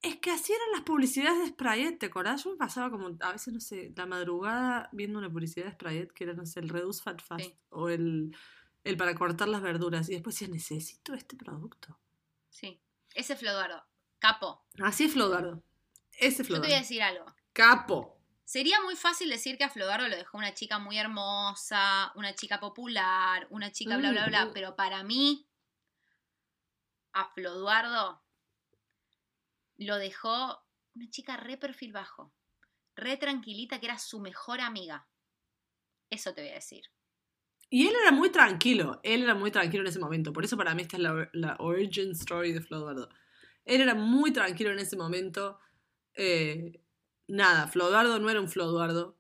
[0.01, 2.43] Es que así eran las publicidades de Sprayet, ¿te acordás?
[2.43, 6.13] Yo me pasaba como, a veces, no sé, la madrugada viendo una publicidad de Sprayet
[6.13, 7.55] que era, no sé, el Reduce Fat Fast Sí.
[7.69, 8.35] o el,
[8.85, 10.09] el para cortar las verduras.
[10.09, 11.99] Y después decía, necesito este producto.
[12.51, 12.81] Sí.
[13.15, 13.85] Ese Floduardo,
[14.19, 14.65] capo.
[14.83, 15.63] Así es Flodardo.
[16.13, 16.77] Ese Yo te voy a Flodardo.
[16.81, 17.27] decir algo.
[17.53, 18.19] Capo.
[18.45, 22.61] Sería muy fácil decir que a Flodardo lo dejó una chica muy hermosa, una chica
[22.61, 24.47] popular, una chica bla, bla, bla.
[24.47, 24.53] Mm.
[24.53, 25.47] Pero para mí,
[27.13, 28.23] a Floduardo
[29.77, 30.63] lo dejó
[30.95, 32.33] una chica re perfil bajo,
[32.95, 35.09] re tranquilita, que era su mejor amiga.
[36.11, 36.85] Eso te voy a decir.
[37.73, 39.01] Y él era muy tranquilo.
[39.03, 40.35] Él era muy tranquilo en ese momento.
[40.35, 43.09] Por eso para mí esta es la, origin story de Flodardo.
[43.65, 45.59] Él era muy tranquilo en ese momento.
[46.13, 46.83] Eh,
[47.29, 49.17] nada, Flodardo no era un Floduardo.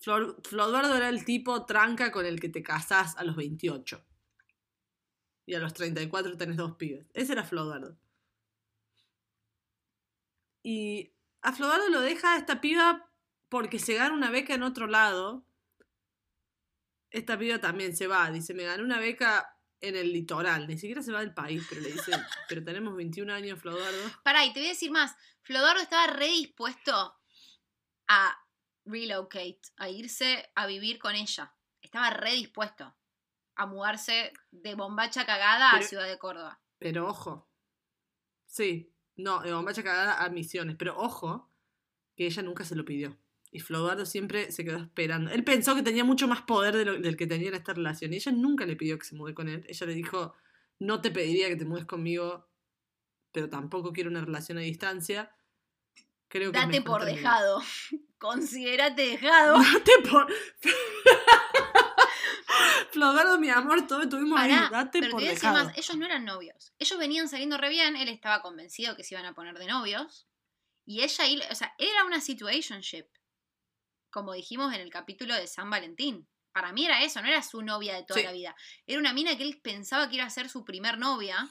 [0.00, 4.04] Flor, Floduardo era el tipo tranca con el que te casás a los 28.
[5.46, 7.06] Y a los 34 tenés dos pibes.
[7.14, 7.96] Ese era Flodardo.
[10.64, 13.08] Y a Flodardo lo deja esta piba
[13.48, 15.44] porque se gana una beca en otro lado.
[17.12, 18.30] Esta piba también se va.
[18.30, 20.66] Dice, me gané una beca en el litoral.
[20.66, 22.12] Ni siquiera se va del país, pero le dice,
[22.48, 24.10] pero tenemos 21 años, Flodardo.
[24.24, 25.14] Pará, y te voy a decir más.
[25.42, 27.14] Flodardo estaba re dispuesto
[28.08, 28.38] a
[28.84, 31.54] relocate, a irse a vivir con ella.
[31.82, 32.96] Estaba re dispuesto
[33.54, 36.60] a mudarse de bombacha cagada a Ciudad de Córdoba.
[36.78, 37.48] Pero ojo.
[38.46, 40.76] Sí, no, de bombacha cagada a misiones.
[40.78, 41.52] Pero ojo,
[42.16, 43.18] que ella nunca se lo pidió.
[43.54, 45.30] Y Flodardo siempre se quedó esperando.
[45.30, 48.12] Él pensó que tenía mucho más poder de lo- del que tenía en esta relación.
[48.12, 49.64] Y ella nunca le pidió que se mude con él.
[49.68, 50.34] Ella le dijo,
[50.78, 52.48] no te pediría que te mudes conmigo,
[53.30, 55.30] pero tampoco quiero una relación a distancia.
[56.28, 57.20] Creo que Date por terminar".
[57.22, 57.62] dejado.
[58.18, 59.58] Considerate dejado.
[59.62, 60.32] Date por.
[62.90, 64.50] Flodardo, mi amor, todo estuvimos ahí.
[64.50, 65.64] Pará, Date pero te por dejado.
[65.64, 66.72] más, ellos no eran novios.
[66.78, 70.26] Ellos venían saliendo re bien, él estaba convencido que se iban a poner de novios.
[70.84, 73.06] Y ella, o sea, era una situationship.
[74.12, 76.28] Como dijimos en el capítulo de San Valentín.
[76.52, 78.26] Para mí era eso, no era su novia de toda Sí.
[78.26, 78.54] la vida.
[78.86, 81.48] Era una mina que él pensaba que iba a ser su primer novia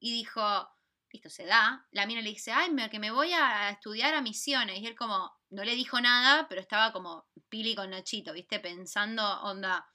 [0.00, 0.68] y dijo,
[1.12, 1.86] listo, se da.
[1.90, 4.78] La mina le dice, ay, me- que me voy a estudiar a misiones.
[4.80, 8.58] Y él como, no le dijo nada, pero estaba como Pili con Nachito, ¿viste?
[8.58, 9.86] Pensando, onda,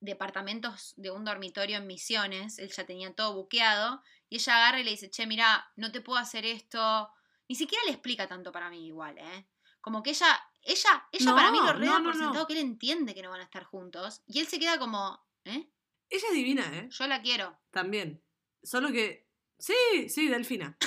[0.00, 2.58] departamentos de un dormitorio en misiones.
[2.58, 4.02] Él ya tenía todo buqueado.
[4.28, 7.10] Y ella agarra y le dice, che, mira, no te puedo hacer esto.
[7.48, 9.48] Ni siquiera le explica tanto para mí igual, ¿eh?
[9.80, 12.58] Como que ella, ella, ella para mí lo reda no, no, por sentado que él
[12.58, 14.22] entiende que no van a estar juntos.
[14.26, 15.70] Y él se queda como, ¿eh?
[16.10, 16.88] Ella es divina, ¿eh?
[16.90, 17.56] Yo la quiero.
[17.70, 18.22] También.
[18.62, 19.28] Solo que.
[19.58, 20.76] Sí, sí, Delfina.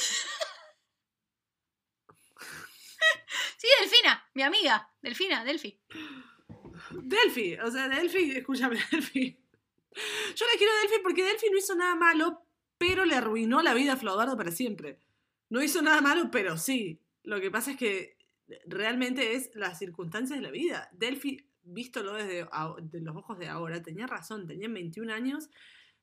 [3.57, 4.89] Sí, Delfina, mi amiga.
[5.01, 5.81] Delfina, Delfi.
[6.91, 9.37] Delphi, o sea, Delphi, escúchame, Delphi.
[10.35, 12.45] Yo la quiero a Delphi porque Delphi no hizo nada malo,
[12.77, 15.01] pero le arruinó la vida a Flodardo para siempre.
[15.49, 17.01] No hizo nada malo, pero sí.
[17.23, 18.18] Lo que pasa es que
[18.65, 20.89] realmente es las circunstancias de la vida.
[20.93, 22.47] Delphi, vístolo desde
[22.81, 25.49] de los ojos de ahora, tenía razón, tenía 21 años,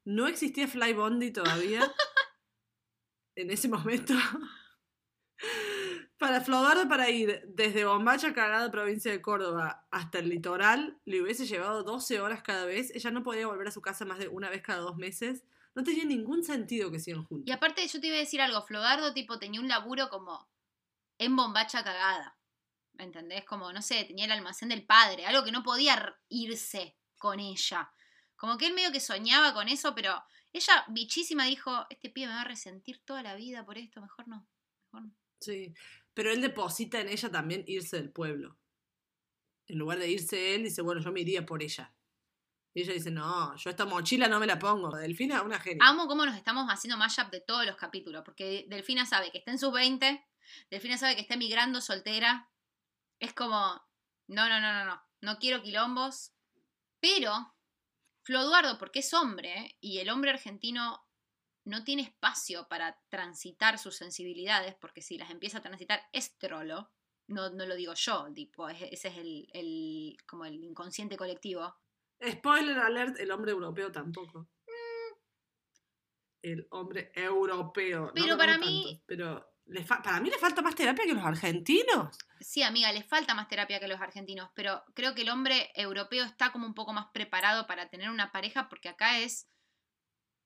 [0.05, 1.81] no existía Fly Bondi todavía
[3.35, 4.15] en ese momento.
[6.19, 11.45] Para Flodardo, para ir desde Bombacha, Cagada, provincia de Córdoba, hasta el litoral, le hubiese
[11.45, 12.91] llevado 12 horas cada vez.
[12.95, 15.45] Ella no podía volver a su casa más de una vez cada dos meses.
[15.75, 17.47] No tenía ningún sentido que sigan juntos.
[17.47, 18.63] Y aparte, yo te iba a decir algo.
[18.63, 20.49] Flodardo, tipo, tenía un laburo como
[21.19, 22.36] en bombacha cagada.
[22.97, 23.45] ¿Me entendés?
[23.45, 25.27] Como, no sé, tenía el almacén del padre.
[25.27, 27.93] Algo que no podía irse con ella.
[28.37, 30.23] Como que él medio que soñaba con eso, pero
[30.53, 34.01] ella, bichísima, dijo: Este pibe me va a resentir toda la vida por esto.
[34.01, 34.49] Mejor no.
[34.87, 35.17] Mejor no.
[35.41, 35.75] Sí.
[36.15, 38.59] Pero él deposita en ella también irse del pueblo.
[39.67, 41.93] En lugar de irse él, dice, bueno, yo me iría por ella.
[42.73, 44.95] Y ella dice, no, yo esta mochila no me la pongo.
[44.95, 45.83] Delfina, una genia.
[45.83, 49.51] Amo cómo nos estamos haciendo mashup de todos los capítulos, porque Delfina sabe que está
[49.51, 50.23] en sus 20,
[50.71, 52.51] Delfina sabe que está emigrando soltera.
[53.21, 53.57] Es como,
[54.29, 56.33] no, no, no, no, no, no quiero quilombos.
[57.01, 57.33] Pero,
[58.23, 61.03] Flo Eduardo, porque es hombre, y el hombre argentino
[61.65, 66.93] no tiene espacio para transitar sus sensibilidades, porque si las empieza a transitar es trolo.
[67.29, 71.75] No, no lo digo yo, tipo, es- ese es el, el- como el inconsciente colectivo.
[72.25, 74.49] Spoiler alert, el hombre europeo tampoco.
[76.43, 78.13] El hombre europeo.
[78.15, 81.25] Pero para mí- tanto, pero le fa- para mí le falta más terapia que los
[81.25, 82.17] argentinos.
[82.41, 86.25] Sí, amiga, le falta más terapia que los argentinos, pero creo que el hombre europeo
[86.25, 89.49] está como un poco más preparado para tener una pareja porque acá es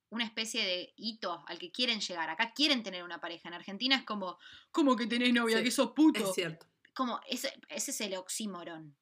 [0.08, 2.30] una especie de hito al que quieren llegar.
[2.30, 3.48] Acá quieren tener una pareja.
[3.48, 4.38] En Argentina es como,
[4.72, 5.58] ¿cómo que tenés novia?
[5.58, 6.28] Sí, que sos puto.
[6.28, 6.66] Es cierto.
[6.94, 8.96] Como, ese, ese es el oxímoron.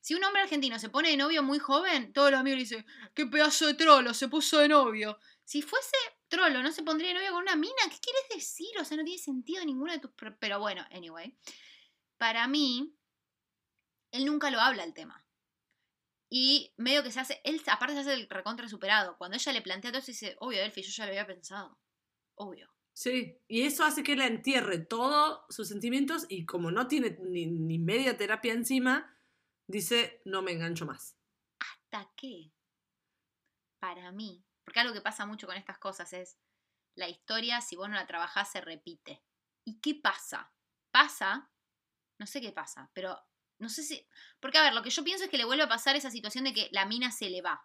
[0.00, 2.86] Si un hombre argentino se pone de novio muy joven, todos los amigos le dicen,
[3.12, 5.18] qué pedazo de trolo, se puso de novio.
[5.44, 5.96] Si fuese
[6.28, 7.74] trolo, no se pondría de novio con una mina.
[7.90, 8.78] ¿Qué quieres decir?
[8.80, 10.10] O sea, no tiene sentido ninguna de tus...
[10.38, 11.36] Pero bueno, anyway.
[12.18, 12.96] Para mí,
[14.10, 15.26] él nunca lo habla el tema.
[16.28, 19.16] Y medio que se hace, él aparte se hace el recontra superado.
[19.16, 21.78] Cuando ella le plantea todo eso, dice, obvio, Delphi, yo ya lo había pensado.
[22.34, 22.68] Obvio.
[22.92, 27.46] Sí, y eso hace que la entierre todos sus sentimientos y como no tiene ni,
[27.46, 29.14] ni media terapia encima,
[29.66, 31.16] dice, no me engancho más.
[31.60, 32.52] ¿Hasta qué?
[33.78, 36.36] Para mí, porque algo que pasa mucho con estas cosas es,
[36.96, 39.22] la historia, si vos no la trabajás, se repite.
[39.64, 40.52] ¿Y qué pasa?
[40.90, 41.50] Pasa,
[42.18, 43.16] no sé qué pasa, pero
[43.58, 44.04] no sé si...
[44.40, 46.44] Porque a ver, lo que yo pienso es que le vuelve a pasar esa situación
[46.44, 47.64] de que la mina se le va.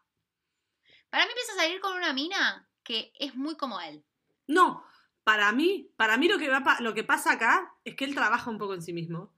[1.10, 4.06] Para mí empieza a salir con una mina que es muy como él.
[4.46, 4.86] No,
[5.24, 8.52] para mí, para mí lo que, va, lo que pasa acá es que él trabaja
[8.52, 9.34] un poco en sí mismo.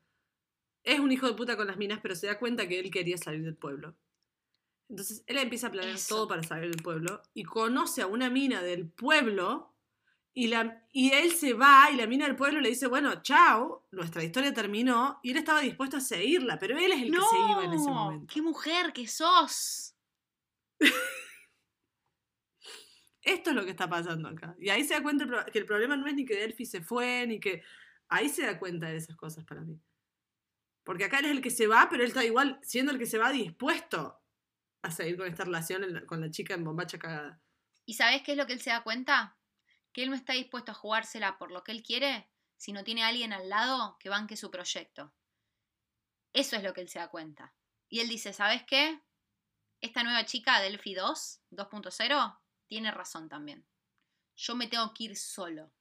[0.83, 3.17] Es un hijo de puta con las minas, pero se da cuenta que él quería
[3.17, 3.95] salir del pueblo.
[4.89, 6.15] Entonces él empieza a planear Eso.
[6.15, 9.73] todo para salir del pueblo y conoce a una mina del pueblo
[10.35, 13.87] y, la, y él se va y la mina del pueblo le dice, bueno, chao,
[13.91, 17.51] nuestra historia terminó y él estaba dispuesto a seguirla, pero él es el que se
[17.51, 18.33] iba en ese momento.
[18.33, 19.95] ¡Qué mujer que sos!
[23.21, 24.55] Esto es lo que está pasando acá.
[24.59, 27.25] Y ahí se da cuenta que el problema no es ni que Delphi se fue,
[27.27, 27.63] ni que...
[28.09, 29.79] Ahí se da cuenta de esas cosas para mí.
[30.83, 33.05] Porque acá él es el que se va, pero él está igual, siendo el que
[33.05, 34.22] se va, dispuesto
[34.83, 37.41] a seguir con esta relación con la chica en bombacha cagada.
[37.85, 39.37] ¿Y sabes qué es lo que él se da cuenta?
[39.91, 43.03] Que él no está dispuesto a jugársela por lo que él quiere si no tiene
[43.03, 45.13] a alguien al lado que banque su proyecto.
[46.33, 47.55] Eso es lo que él se da cuenta.
[47.89, 49.01] Y él dice, ¿sabes qué?
[49.81, 53.67] Esta nueva chica, Delphi 2, 2.0, tiene razón también.
[54.35, 55.71] Yo me tengo que ir solo.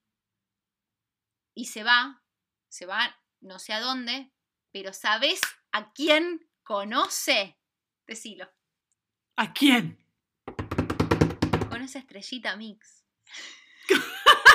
[1.54, 2.22] Y se va,
[2.68, 4.32] se va no sé a dónde,
[4.70, 5.40] pero ¿sabes
[5.72, 7.58] a quién conoce?
[8.06, 8.50] Decilo.
[9.36, 9.98] ¿A quién?
[11.70, 13.04] Conoce a Estrellita Mix.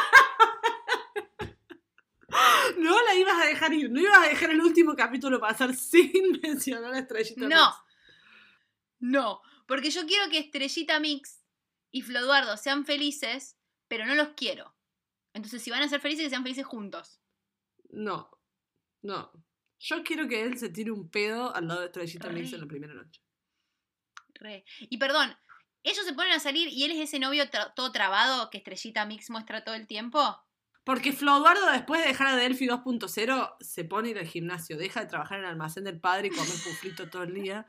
[2.78, 6.40] No la ibas a dejar ir, no ibas a dejar el último capítulo pasar sin
[6.44, 7.48] mencionar a Estrellita No.
[7.48, 7.78] Mix.
[9.00, 11.44] No, porque yo quiero que Estrellita Mix
[11.92, 13.58] y Floduardo sean felices,
[13.88, 14.76] pero no los quiero.
[15.34, 17.20] Entonces, si van a ser felices, que sean felices juntos.
[17.90, 18.30] No,
[19.02, 19.32] no.
[19.80, 22.68] Yo quiero que él se tire un pedo al lado de Estrellita Mix en la
[22.68, 23.22] primera noche.
[24.40, 24.66] Re.
[24.80, 25.36] Y perdón,
[25.84, 29.06] ellos se ponen a salir y él es ese novio tra- todo trabado que Estrellita
[29.06, 30.38] Mix muestra todo el tiempo.
[30.84, 34.78] Porque Floduardo, después de dejar a Delphi 2.0, se pone a ir al gimnasio.
[34.78, 37.68] Deja de trabajar en el almacén del padre y comer puflito todo el día.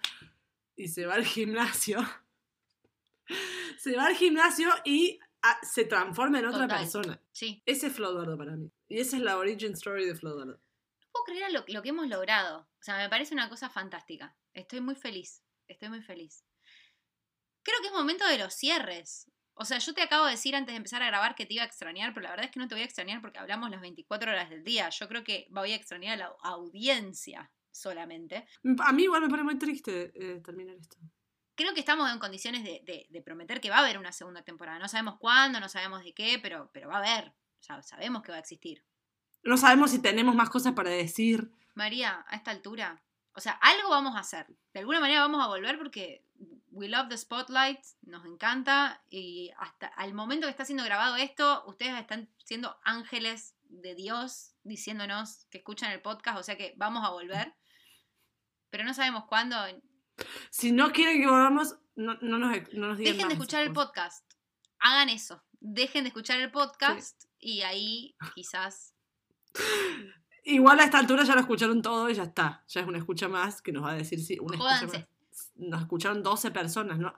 [0.76, 1.98] Y se va al gimnasio.
[3.78, 6.78] Se va al gimnasio y ah, se transforma en otra Total.
[6.80, 7.20] persona.
[7.32, 7.62] Sí.
[7.66, 8.72] Ese es Floduardo para mí.
[8.88, 10.54] Y esa es la origin story de Floduardo.
[10.54, 12.60] No puedo creer lo, lo que hemos logrado.
[12.60, 14.34] O sea, me parece una cosa fantástica.
[14.54, 15.42] Estoy muy feliz.
[15.68, 16.42] Estoy muy feliz.
[17.62, 19.30] Creo que es momento de los cierres.
[19.54, 21.64] O sea, yo te acabo de decir antes de empezar a grabar que te iba
[21.64, 23.80] a extrañar, pero la verdad es que no te voy a extrañar porque hablamos las
[23.80, 24.88] 24 horas del día.
[24.90, 28.46] Yo creo que voy a extrañar a la audiencia solamente.
[28.84, 30.96] A mí igual me pone muy triste eh, terminar esto.
[31.56, 34.42] Creo que estamos en condiciones de, de- de prometer que va a haber una segunda
[34.42, 34.78] temporada.
[34.78, 37.30] No sabemos cuándo, no sabemos de qué, pero, pero va a haber.
[37.30, 38.84] O sea, sabemos que va a existir.
[39.42, 41.50] No sabemos si tenemos más cosas para decir.
[41.74, 43.02] María, a esta altura.
[43.38, 44.48] O sea, algo vamos a hacer.
[44.74, 46.24] De alguna manera vamos a volver porque
[46.72, 51.62] we love the spotlight, nos encanta y hasta al momento que está siendo grabado esto,
[51.68, 57.06] ustedes están siendo ángeles de Dios diciéndonos que escuchan el podcast, o sea que vamos
[57.06, 57.54] a volver.
[58.70, 59.56] Pero no sabemos cuándo.
[60.50, 63.72] Si no quieren que volvamos, no, no nos, no nos digan Dejen de escuchar el
[63.72, 64.28] podcast.
[64.80, 65.44] Hagan eso.
[65.60, 68.96] Dejen de escuchar el podcast y ahí quizás
[70.48, 72.64] Igual a esta altura ya lo escucharon todo y ya está.
[72.68, 75.06] Ya es una escucha más que nos va a decir si una escucha más.
[75.56, 77.14] Nos escucharon 12 personas, ¿no?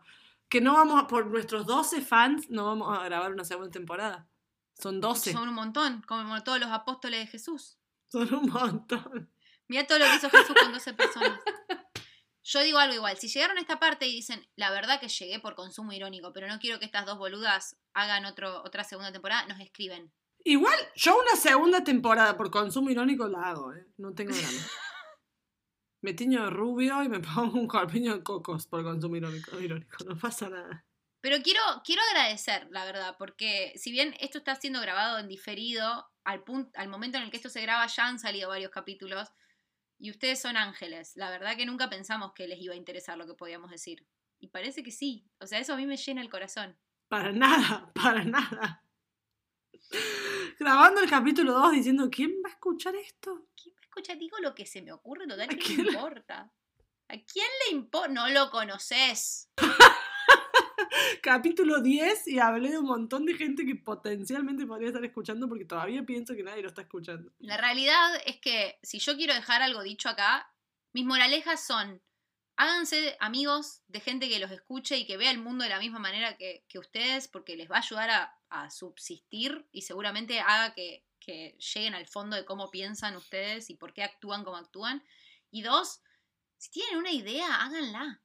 [0.48, 4.28] Que no vamos a, por nuestros 12 fans, no vamos a grabar una segunda temporada.
[4.74, 5.32] Son 12.
[5.32, 7.78] son un montón, como todos los apóstoles de Jesús.
[8.06, 9.30] Son un montón.
[9.68, 11.38] Mira todo lo que hizo Jesús con 12 personas.
[12.42, 15.38] Yo digo algo igual, si llegaron a esta parte y dicen, la verdad que llegué
[15.38, 19.46] por consumo irónico, pero no quiero que estas dos boludas hagan otro, otra segunda temporada,
[19.46, 20.12] nos escriben.
[20.44, 23.86] Igual, yo una segunda temporada por consumo irónico la hago, ¿eh?
[23.98, 24.48] No tengo drama.
[26.02, 29.60] Me tiño de rubio y me pongo un corpiño de cocos por consumo irónico.
[29.60, 30.02] irónico.
[30.06, 30.86] No pasa nada.
[31.20, 36.06] Pero quiero, quiero agradecer, la verdad, porque si bien esto está siendo grabado en diferido,
[36.24, 39.28] al, punto, al momento en el que esto se graba ya han salido varios capítulos
[39.98, 41.12] y ustedes son ángeles.
[41.16, 44.06] La verdad que nunca pensamos que les iba a interesar lo que podíamos decir.
[44.38, 45.28] Y parece que sí.
[45.38, 46.78] O sea, eso a mí me llena el corazón.
[47.08, 48.82] Para nada, para nada.
[50.58, 53.46] Grabando el capítulo 2 diciendo, ¿quién va a escuchar esto?
[53.60, 54.14] ¿Quién me escucha?
[54.14, 56.52] Digo lo que se me ocurre, total, ¿A ¿qué quién le- importa?
[57.08, 58.08] ¿A quién le importa?
[58.08, 59.48] No lo conoces.
[61.22, 65.64] Capítulo 10 y hablé de un montón de gente que potencialmente podría estar escuchando porque
[65.64, 67.32] todavía pienso que nadie lo está escuchando.
[67.40, 70.50] La realidad es que si yo quiero dejar algo dicho acá,
[70.92, 72.00] mis moralejas son,
[72.60, 75.98] háganse amigos de gente que los escuche y que vea el mundo de la misma
[75.98, 80.74] manera que, que ustedes, porque les va a ayudar a, a subsistir y seguramente haga
[80.74, 85.02] que, que lleguen al fondo de cómo piensan ustedes y por qué actúan como actúan.
[85.50, 86.02] Y dos,
[86.58, 88.20] si tienen una idea, háganla.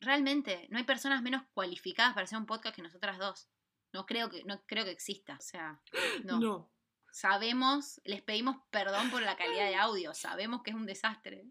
[0.00, 3.48] Realmente, no hay personas menos cualificadas para hacer un podcast que nosotras dos.
[3.92, 5.36] No creo que, no creo que exista.
[5.36, 5.80] O sea,
[6.24, 6.40] no.
[6.40, 6.70] no.
[7.12, 11.46] Sabemos, les pedimos perdón por la calidad de audio, sabemos que es un desastre.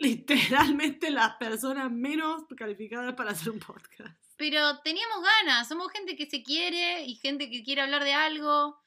[0.00, 4.18] Literalmente las personas menos calificadas para hacer un podcast.
[4.36, 8.80] Pero teníamos ganas, somos gente que se quiere y gente que quiere hablar de algo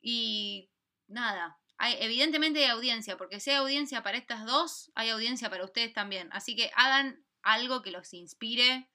[0.00, 0.70] y
[1.08, 1.58] nada.
[1.76, 5.92] Hay, evidentemente hay audiencia, porque si hay audiencia para estas dos, hay audiencia para ustedes
[5.92, 6.28] también.
[6.32, 8.88] Así que hagan algo que los inspire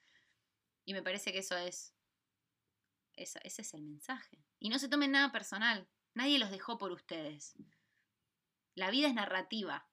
[0.85, 1.93] y me parece que eso es,
[3.17, 4.45] eso- ese es el mensaje.
[4.59, 7.55] Y no se tomen nada personal, nadie los dejó por ustedes.
[8.75, 9.89] La vida es narrativa.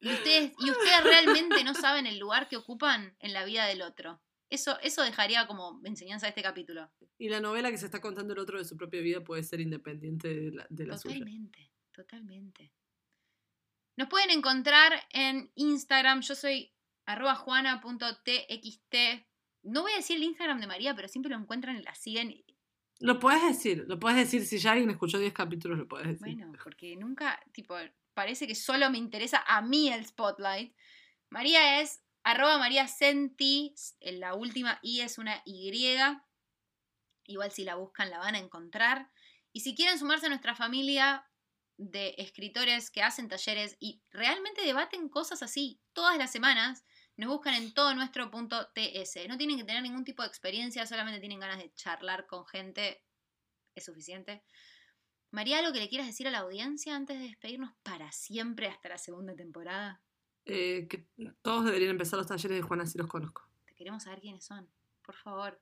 [0.00, 3.82] Y ustedes, y ustedes realmente no saben el lugar que ocupan en la vida del
[3.82, 4.20] otro.
[4.50, 6.90] Eso, eso dejaría como enseñanza de este capítulo.
[7.18, 9.60] Y la novela que se está contando el otro de su propia vida puede ser
[9.60, 11.14] independiente de la, de la suya.
[11.14, 12.72] Totalmente, totalmente.
[13.96, 16.20] Nos pueden encontrar en Instagram.
[16.20, 16.72] Yo soy
[17.06, 18.94] arroba juana.txt.
[19.62, 22.44] No voy a decir el Instagram de María, pero siempre lo encuentran y la siguen.
[23.00, 24.44] Lo puedes decir, lo puedes decir.
[24.46, 26.36] Si ya alguien escuchó 10 capítulos, lo puedes decir.
[26.36, 27.76] Bueno, porque nunca, tipo,
[28.14, 30.74] parece que solo me interesa a mí el spotlight.
[31.30, 35.70] María es arroba María Senti, en la última I es una Y.
[37.26, 39.10] Igual si la buscan la van a encontrar.
[39.52, 41.28] Y si quieren sumarse a nuestra familia
[41.76, 46.84] de escritores que hacen talleres y realmente debaten cosas así todas las semanas,
[47.16, 49.28] nos buscan en todo nuestro punto TS.
[49.28, 53.04] No tienen que tener ningún tipo de experiencia, solamente tienen ganas de charlar con gente.
[53.74, 54.44] Es suficiente.
[55.34, 58.88] María, ¿algo que le quieras decir a la audiencia antes de despedirnos para siempre hasta
[58.88, 60.00] la segunda temporada?
[60.44, 61.08] Eh, que
[61.42, 63.42] todos deberían empezar los talleres de Juana si los conozco.
[63.56, 64.68] basta, queremos saber quiénes son,
[65.02, 65.60] por favor.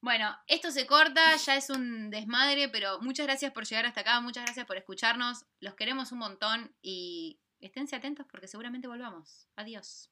[0.00, 4.20] Bueno, esto se corta, ya es un desmadre, pero muchas gracias por llegar hasta acá,
[4.20, 9.48] muchas gracias por escucharnos, los queremos un montón y esténse atentos porque seguramente volvamos.
[9.56, 10.10] Adiós.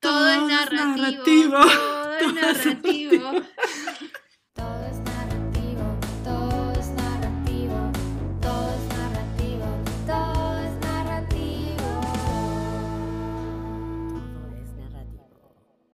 [0.00, 0.96] Todo, Todo es narrativo.
[0.96, 1.52] narrativo.
[1.62, 2.34] Todo es Todo es
[2.66, 3.32] narrativo.